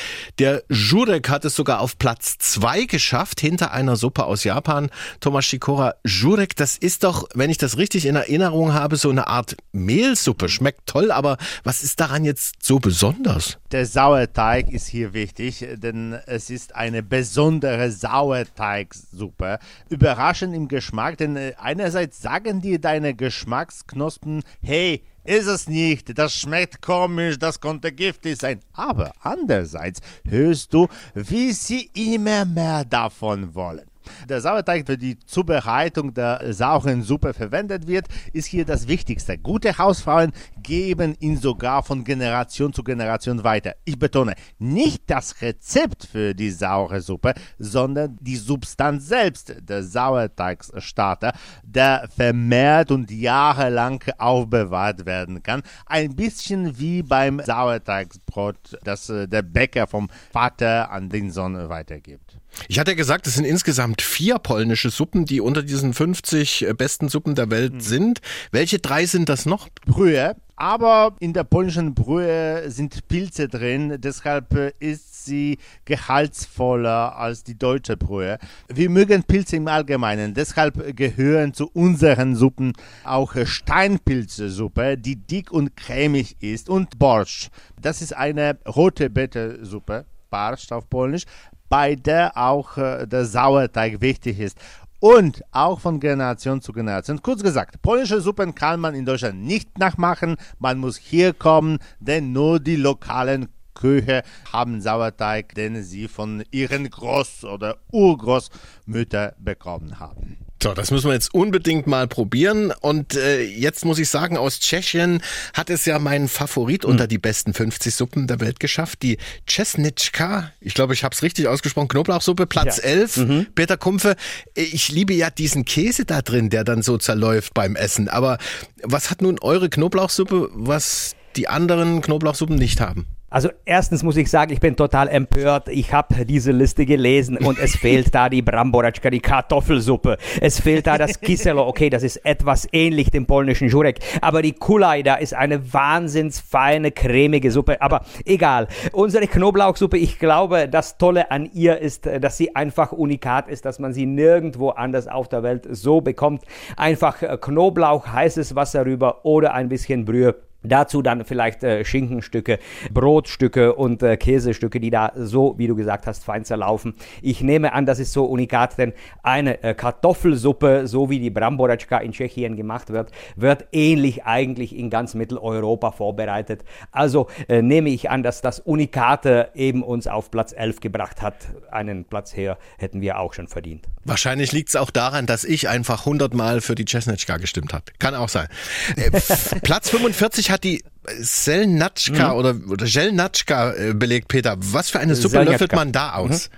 Der 0.40 0.64
Jurek 0.68 1.28
hat 1.28 1.44
es 1.44 1.54
sogar 1.54 1.78
auf 1.78 1.96
Platz 1.96 2.36
zwei 2.38 2.86
geschafft, 2.86 3.40
hinter 3.40 3.70
einer 3.70 3.94
Suppe 3.94 4.24
aus 4.24 4.42
Japan. 4.42 4.90
Thomas 5.20 5.44
Shikora, 5.44 5.94
Jurek, 6.04 6.56
das 6.56 6.76
ist 6.76 7.04
doch, 7.04 7.28
wenn 7.34 7.50
ich 7.50 7.58
das 7.58 7.78
richtig 7.78 8.04
in 8.04 8.16
Erinnerung 8.16 8.74
habe, 8.74 8.96
so 8.96 9.10
eine 9.10 9.28
Art 9.28 9.56
Mehlsuppe. 9.70 10.48
Schmeckt 10.48 10.88
toll, 10.88 11.12
aber 11.12 11.36
was 11.62 11.84
ist 11.84 12.00
daran 12.00 12.24
jetzt 12.24 12.56
so 12.64 12.80
besonders? 12.80 13.58
Der 13.70 13.86
Sauerteig 13.86 14.72
ist 14.72 14.88
hier 14.88 15.12
wichtig, 15.12 15.64
denn 15.76 16.18
es 16.26 16.50
ist 16.50 16.74
eine 16.74 17.04
besondere 17.04 17.92
Sauerteigsuppe. 17.92 19.60
Überraschend 19.88 20.52
im 20.56 20.66
Geschmack, 20.66 21.18
denn 21.18 21.38
einerseits 21.58 22.07
Einerseits 22.08 22.22
sagen 22.22 22.62
dir 22.62 22.78
deine 22.80 23.14
Geschmacksknospen, 23.14 24.42
hey, 24.62 25.02
ist 25.24 25.46
es 25.46 25.68
nicht, 25.68 26.18
das 26.18 26.32
schmeckt 26.32 26.80
komisch, 26.80 27.38
das 27.38 27.60
konnte 27.60 27.92
giftig 27.92 28.38
sein. 28.38 28.60
Aber 28.72 29.12
andererseits 29.20 30.00
hörst 30.26 30.72
du, 30.72 30.88
wie 31.14 31.52
sie 31.52 31.90
immer 31.92 32.46
mehr 32.46 32.86
davon 32.86 33.54
wollen. 33.54 33.87
Der 34.28 34.40
Sauerteig 34.40 34.86
für 34.86 34.98
die 34.98 35.18
Zubereitung 35.18 36.14
der 36.14 36.52
sauren 36.52 37.02
Suppe 37.02 37.34
verwendet 37.34 37.86
wird, 37.86 38.06
ist 38.32 38.46
hier 38.46 38.64
das 38.64 38.88
Wichtigste. 38.88 39.38
Gute 39.38 39.78
Hausfrauen 39.78 40.32
geben 40.62 41.16
ihn 41.20 41.36
sogar 41.36 41.82
von 41.82 42.04
Generation 42.04 42.72
zu 42.72 42.82
Generation 42.82 43.44
weiter. 43.44 43.74
Ich 43.84 43.98
betone, 43.98 44.34
nicht 44.58 45.02
das 45.06 45.40
Rezept 45.40 46.06
für 46.06 46.34
die 46.34 46.50
saure 46.50 47.00
Suppe, 47.00 47.34
sondern 47.58 48.16
die 48.20 48.36
Substanz 48.36 49.06
selbst, 49.08 49.54
der 49.60 49.82
Sauerteigstarter, 49.82 51.32
der 51.62 52.08
vermehrt 52.14 52.90
und 52.90 53.10
jahrelang 53.10 54.02
aufbewahrt 54.18 55.06
werden 55.06 55.42
kann. 55.42 55.62
Ein 55.86 56.14
bisschen 56.14 56.78
wie 56.78 57.02
beim 57.02 57.40
Sauerteigsbrot, 57.40 58.78
das 58.84 59.08
äh, 59.08 59.28
der 59.28 59.42
Bäcker 59.42 59.86
vom 59.86 60.08
Vater 60.32 60.90
an 60.90 61.08
den 61.08 61.30
Sohn 61.30 61.68
weitergibt. 61.68 62.38
Ich 62.66 62.78
hatte 62.78 62.96
gesagt, 62.96 63.26
es 63.26 63.34
sind 63.34 63.44
insgesamt 63.44 63.97
vier 64.02 64.38
polnische 64.38 64.90
Suppen, 64.90 65.24
die 65.24 65.40
unter 65.40 65.62
diesen 65.62 65.94
50 65.94 66.66
äh, 66.66 66.74
besten 66.74 67.08
Suppen 67.08 67.34
der 67.34 67.50
Welt 67.50 67.74
mhm. 67.74 67.80
sind. 67.80 68.20
Welche 68.50 68.78
drei 68.78 69.06
sind 69.06 69.28
das 69.28 69.46
noch? 69.46 69.68
Brühe. 69.86 70.34
Aber 70.60 71.14
in 71.20 71.34
der 71.34 71.44
polnischen 71.44 71.94
Brühe 71.94 72.68
sind 72.68 73.06
Pilze 73.06 73.46
drin, 73.46 73.98
deshalb 74.00 74.52
äh, 74.54 74.72
ist 74.80 75.24
sie 75.24 75.58
gehaltsvoller 75.84 77.16
als 77.16 77.44
die 77.44 77.56
deutsche 77.56 77.96
Brühe. 77.96 78.38
Wir 78.66 78.90
mögen 78.90 79.22
Pilze 79.22 79.54
im 79.54 79.68
Allgemeinen, 79.68 80.34
deshalb 80.34 80.96
gehören 80.96 81.54
zu 81.54 81.70
unseren 81.72 82.34
Suppen 82.34 82.72
auch 83.04 83.36
Steinpilzesuppe, 83.44 84.98
die 84.98 85.14
dick 85.14 85.52
und 85.52 85.76
cremig 85.76 86.36
ist 86.40 86.68
und 86.68 86.98
Borscht. 86.98 87.50
Das 87.80 88.02
ist 88.02 88.16
eine 88.16 88.58
rote 88.66 89.10
Beete-Suppe, 89.10 90.06
Barst 90.28 90.72
auf 90.72 90.90
Polnisch, 90.90 91.24
bei 91.68 91.94
der 91.94 92.36
auch 92.36 92.76
äh, 92.76 93.06
der 93.06 93.24
Sauerteig 93.24 94.00
wichtig 94.00 94.38
ist 94.40 94.58
und 95.00 95.42
auch 95.52 95.80
von 95.80 96.00
Generation 96.00 96.60
zu 96.60 96.72
Generation. 96.72 97.22
Kurz 97.22 97.42
gesagt, 97.42 97.80
polnische 97.82 98.20
Suppen 98.20 98.54
kann 98.54 98.80
man 98.80 98.94
in 98.94 99.04
Deutschland 99.04 99.42
nicht 99.42 99.78
nachmachen. 99.78 100.36
Man 100.58 100.78
muss 100.78 100.96
hier 100.96 101.32
kommen, 101.32 101.78
denn 102.00 102.32
nur 102.32 102.60
die 102.60 102.76
lokalen 102.76 103.48
Köche 103.74 104.22
haben 104.52 104.80
Sauerteig, 104.80 105.54
den 105.54 105.82
sie 105.82 106.08
von 106.08 106.42
ihren 106.50 106.88
Groß- 106.88 107.46
oder 107.46 107.76
Urgroßmüttern 107.92 109.32
bekommen 109.38 110.00
haben. 110.00 110.47
So, 110.60 110.74
das 110.74 110.90
müssen 110.90 111.06
wir 111.06 111.14
jetzt 111.14 111.32
unbedingt 111.32 111.86
mal 111.86 112.08
probieren. 112.08 112.72
Und 112.80 113.14
äh, 113.14 113.42
jetzt 113.42 113.84
muss 113.84 113.98
ich 113.98 114.08
sagen, 114.08 114.36
aus 114.36 114.58
Tschechien 114.58 115.22
hat 115.54 115.70
es 115.70 115.84
ja 115.84 115.98
meinen 115.98 116.28
Favorit 116.28 116.84
mhm. 116.84 116.90
unter 116.90 117.06
die 117.06 117.18
besten 117.18 117.54
50 117.54 117.94
Suppen 117.94 118.26
der 118.26 118.40
Welt 118.40 118.58
geschafft, 118.58 119.02
die 119.02 119.18
Czesnitschka. 119.46 120.52
Ich 120.60 120.74
glaube, 120.74 120.94
ich 120.94 121.04
habe 121.04 121.14
es 121.14 121.22
richtig 121.22 121.46
ausgesprochen. 121.46 121.88
Knoblauchsuppe, 121.88 122.46
Platz 122.46 122.78
ja. 122.78 122.84
11. 122.84 123.16
Mhm. 123.18 123.46
Peter 123.54 123.76
Kumpfe, 123.76 124.16
ich 124.54 124.88
liebe 124.88 125.14
ja 125.14 125.30
diesen 125.30 125.64
Käse 125.64 126.04
da 126.04 126.22
drin, 126.22 126.50
der 126.50 126.64
dann 126.64 126.82
so 126.82 126.98
zerläuft 126.98 127.54
beim 127.54 127.76
Essen. 127.76 128.08
Aber 128.08 128.38
was 128.82 129.10
hat 129.10 129.22
nun 129.22 129.38
eure 129.38 129.68
Knoblauchsuppe, 129.68 130.50
was 130.52 131.14
die 131.36 131.46
anderen 131.46 132.02
Knoblauchsuppen 132.02 132.56
nicht 132.56 132.80
haben? 132.80 133.06
Also 133.30 133.50
erstens 133.66 134.02
muss 134.02 134.16
ich 134.16 134.30
sagen, 134.30 134.54
ich 134.54 134.60
bin 134.60 134.74
total 134.74 135.08
empört. 135.08 135.68
Ich 135.68 135.92
habe 135.92 136.24
diese 136.24 136.50
Liste 136.50 136.86
gelesen 136.86 137.36
und 137.36 137.58
es 137.58 137.76
fehlt 137.76 138.14
da 138.14 138.30
die 138.30 138.40
Bramboraczka, 138.40 139.10
die 139.10 139.20
Kartoffelsuppe. 139.20 140.16
Es 140.40 140.60
fehlt 140.60 140.86
da 140.86 140.96
das 140.96 141.20
Kiselo. 141.20 141.66
Okay, 141.66 141.90
das 141.90 142.02
ist 142.02 142.24
etwas 142.24 142.66
ähnlich 142.72 143.10
dem 143.10 143.26
polnischen 143.26 143.68
Jurek. 143.68 143.98
Aber 144.22 144.40
die 144.40 144.54
Kulaj, 144.54 145.02
da 145.02 145.16
ist 145.16 145.34
eine 145.34 145.74
wahnsinns 145.74 146.40
feine, 146.40 146.90
cremige 146.90 147.50
Suppe. 147.50 147.82
Aber 147.82 148.00
egal. 148.24 148.66
Unsere 148.92 149.26
Knoblauchsuppe, 149.26 149.98
ich 149.98 150.18
glaube, 150.18 150.66
das 150.66 150.96
Tolle 150.96 151.30
an 151.30 151.50
ihr 151.52 151.78
ist, 151.78 152.06
dass 152.06 152.38
sie 152.38 152.56
einfach 152.56 152.92
unikat 152.92 153.48
ist, 153.48 153.66
dass 153.66 153.78
man 153.78 153.92
sie 153.92 154.06
nirgendwo 154.06 154.70
anders 154.70 155.06
auf 155.06 155.28
der 155.28 155.42
Welt 155.42 155.66
so 155.70 156.00
bekommt. 156.00 156.44
Einfach 156.78 157.18
Knoblauch, 157.42 158.06
heißes 158.06 158.54
Wasser 158.54 158.86
rüber 158.86 159.26
oder 159.26 159.52
ein 159.52 159.68
bisschen 159.68 160.06
Brühe 160.06 160.47
Dazu 160.62 161.02
dann 161.02 161.24
vielleicht 161.24 161.62
äh, 161.62 161.84
Schinkenstücke, 161.84 162.58
Brotstücke 162.92 163.74
und 163.74 164.02
äh, 164.02 164.16
Käsestücke, 164.16 164.80
die 164.80 164.90
da 164.90 165.12
so, 165.14 165.54
wie 165.56 165.68
du 165.68 165.76
gesagt 165.76 166.06
hast, 166.08 166.24
fein 166.24 166.44
zerlaufen. 166.44 166.94
Ich 167.22 167.42
nehme 167.42 167.72
an, 167.72 167.86
das 167.86 168.00
ist 168.00 168.12
so 168.12 168.24
unikat, 168.24 168.76
denn 168.76 168.92
eine 169.22 169.62
äh, 169.62 169.74
Kartoffelsuppe, 169.74 170.88
so 170.88 171.10
wie 171.10 171.20
die 171.20 171.30
Bramboraczka 171.30 171.98
in 171.98 172.10
Tschechien 172.10 172.56
gemacht 172.56 172.90
wird, 172.90 173.12
wird 173.36 173.66
ähnlich 173.70 174.24
eigentlich 174.24 174.76
in 174.76 174.90
ganz 174.90 175.14
Mitteleuropa 175.14 175.92
vorbereitet. 175.92 176.64
Also 176.90 177.28
äh, 177.48 177.62
nehme 177.62 177.90
ich 177.90 178.10
an, 178.10 178.24
dass 178.24 178.40
das 178.40 178.58
Unikate 178.58 179.50
eben 179.54 179.84
uns 179.84 180.08
auf 180.08 180.30
Platz 180.32 180.52
11 180.52 180.80
gebracht 180.80 181.22
hat. 181.22 181.36
Einen 181.70 182.04
Platz 182.04 182.36
her 182.36 182.58
hätten 182.78 183.00
wir 183.00 183.20
auch 183.20 183.32
schon 183.32 183.46
verdient. 183.46 183.86
Wahrscheinlich 184.08 184.52
liegt 184.52 184.70
es 184.70 184.76
auch 184.76 184.90
daran, 184.90 185.26
dass 185.26 185.44
ich 185.44 185.68
einfach 185.68 186.00
100 186.00 186.34
Mal 186.34 186.60
für 186.60 186.74
die 186.74 186.84
Czesnetschka 186.84 187.36
gestimmt 187.36 187.72
habe. 187.72 187.84
Kann 187.98 188.14
auch 188.14 188.28
sein. 188.28 188.48
Äh, 188.96 189.10
Platz 189.62 189.90
45 189.90 190.50
hat 190.50 190.64
die 190.64 190.82
Selnatschka 191.18 192.32
mhm. 192.32 192.38
oder, 192.38 192.54
oder 192.68 192.86
Gelnatschka 192.86 193.72
äh, 193.72 193.94
belegt, 193.94 194.28
Peter. 194.28 194.56
Was 194.58 194.90
für 194.90 194.98
eine 195.00 195.14
Suppe 195.14 195.30
Selnatschka. 195.30 195.52
löffelt 195.52 195.72
man 195.74 195.92
da 195.92 196.14
aus? 196.14 196.48
Mhm. 196.48 196.54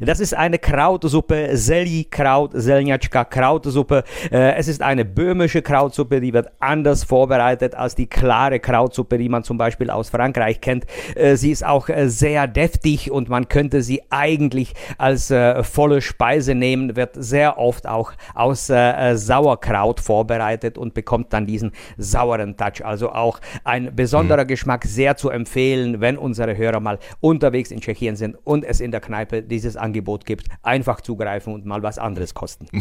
Das 0.00 0.20
ist 0.20 0.34
eine 0.34 0.58
Krautsuppe, 0.58 1.56
Selli-Kraut, 1.56 2.52
Selnjatschka 2.54 3.24
Krautsuppe. 3.24 4.04
Äh, 4.30 4.54
es 4.56 4.68
ist 4.68 4.82
eine 4.82 5.04
böhmische 5.04 5.62
Krautsuppe, 5.62 6.20
die 6.20 6.32
wird 6.32 6.48
anders 6.60 7.04
vorbereitet 7.04 7.74
als 7.74 7.94
die 7.94 8.06
klare 8.06 8.60
Krautsuppe, 8.60 9.18
die 9.18 9.28
man 9.28 9.44
zum 9.44 9.58
Beispiel 9.58 9.90
aus 9.90 10.10
Frankreich 10.10 10.60
kennt. 10.60 10.86
Äh, 11.14 11.36
sie 11.36 11.50
ist 11.50 11.64
auch 11.64 11.88
äh, 11.88 12.08
sehr 12.08 12.46
deftig 12.46 13.10
und 13.10 13.28
man 13.28 13.48
könnte 13.48 13.82
sie 13.82 14.02
eigentlich 14.10 14.74
als 14.98 15.32
volle 15.62 16.00
Speise 16.00 16.54
nehmen, 16.54 16.96
wird 16.96 17.12
sehr 17.14 17.58
oft 17.58 17.86
auch 17.86 18.12
aus 18.34 18.66
Sauerkraut 18.66 20.00
vorbereitet 20.00 20.78
und 20.78 20.94
bekommt 20.94 21.32
dann 21.32 21.46
diesen 21.46 21.72
sauren 21.96 22.56
Touch. 22.56 22.84
Also 22.84 23.10
auch 23.10 23.40
ein 23.64 23.94
besonderer 23.94 24.44
mhm. 24.44 24.48
Geschmack, 24.48 24.84
sehr 24.84 25.16
zu 25.16 25.30
empfehlen, 25.30 26.00
wenn 26.00 26.16
unsere 26.16 26.56
Hörer 26.56 26.80
mal 26.80 26.98
unterwegs 27.20 27.70
in 27.70 27.80
Tschechien 27.80 28.16
sind 28.16 28.36
und 28.44 28.64
es 28.64 28.80
in 28.80 28.90
der 28.90 29.00
Kneipe 29.00 29.42
diese 29.42 29.55
dieses 29.56 29.76
Angebot 29.76 30.26
gibt, 30.26 30.46
einfach 30.62 31.00
zugreifen 31.00 31.54
und 31.54 31.66
mal 31.66 31.82
was 31.82 31.98
anderes 31.98 32.34
kosten. 32.34 32.68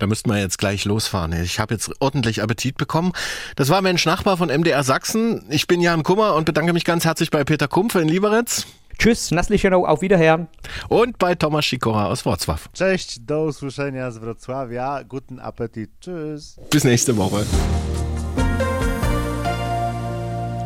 Da 0.00 0.08
müssten 0.08 0.28
wir 0.28 0.40
jetzt 0.40 0.58
gleich 0.58 0.84
losfahren. 0.86 1.32
Ich 1.44 1.60
habe 1.60 1.72
jetzt 1.72 1.92
ordentlich 2.00 2.42
Appetit 2.42 2.76
bekommen. 2.76 3.12
Das 3.54 3.68
war 3.68 3.80
Mensch 3.80 4.04
Nachbar 4.06 4.36
von 4.36 4.48
MDR 4.48 4.82
Sachsen. 4.82 5.44
Ich 5.50 5.68
bin 5.68 5.80
Jan 5.80 6.02
Kummer 6.02 6.34
und 6.34 6.46
bedanke 6.46 6.72
mich 6.72 6.84
ganz 6.84 7.04
herzlich 7.04 7.30
bei 7.30 7.44
Peter 7.44 7.68
Kumpfe 7.68 8.00
in 8.00 8.08
Lieberitz. 8.08 8.66
Tschüss, 8.98 9.30
Naslichero, 9.30 9.86
auf 9.86 10.00
Wiederhören. 10.02 10.48
Und 10.88 11.18
bei 11.18 11.34
Thomas 11.34 11.64
Sikora 11.66 12.06
aus 12.06 12.24
Wrocław. 12.24 12.72
Cześć, 12.72 13.20
do 13.20 13.44
usłyszenia 13.44 14.10
z 14.10 14.18
Wrocławia. 14.18 15.02
Guten 15.04 15.38
Appetit. 15.38 15.90
Tschüss. 16.00 16.56
Bis 16.70 16.84
nächste 16.84 17.16
Woche. 17.16 17.44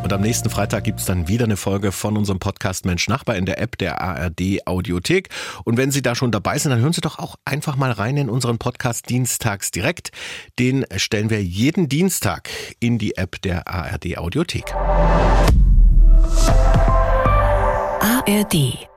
Und 0.09 0.14
am 0.14 0.23
nächsten 0.23 0.49
Freitag 0.49 0.85
gibt 0.85 1.01
es 1.01 1.05
dann 1.05 1.29
wieder 1.29 1.44
eine 1.44 1.59
Folge 1.59 1.92
von 1.92 2.16
unserem 2.16 2.38
Podcast 2.38 2.87
Mensch 2.87 3.09
Nachbar 3.09 3.37
in 3.37 3.44
der 3.44 3.61
App 3.61 3.77
der 3.77 4.01
ARD 4.01 4.66
Audiothek. 4.66 5.29
Und 5.64 5.77
wenn 5.77 5.90
Sie 5.90 6.01
da 6.01 6.14
schon 6.14 6.33
dabei 6.33 6.57
sind, 6.57 6.71
dann 6.71 6.81
hören 6.81 6.94
Sie 6.94 7.03
doch 7.03 7.18
auch 7.18 7.37
einfach 7.44 7.77
mal 7.77 7.90
rein 7.92 8.16
in 8.16 8.31
unseren 8.31 8.57
Podcast 8.57 9.11
Dienstags 9.11 9.71
direkt. 9.71 10.11
Den 10.59 10.87
stellen 10.97 11.29
wir 11.29 11.44
jeden 11.44 11.90
Dienstag 11.90 12.49
in 12.81 12.97
die 12.97 13.18
App 13.18 13.42
der 13.42 13.68
ARD 13.68 14.16
Audiothek. 14.16 14.75
ARD 18.01 18.88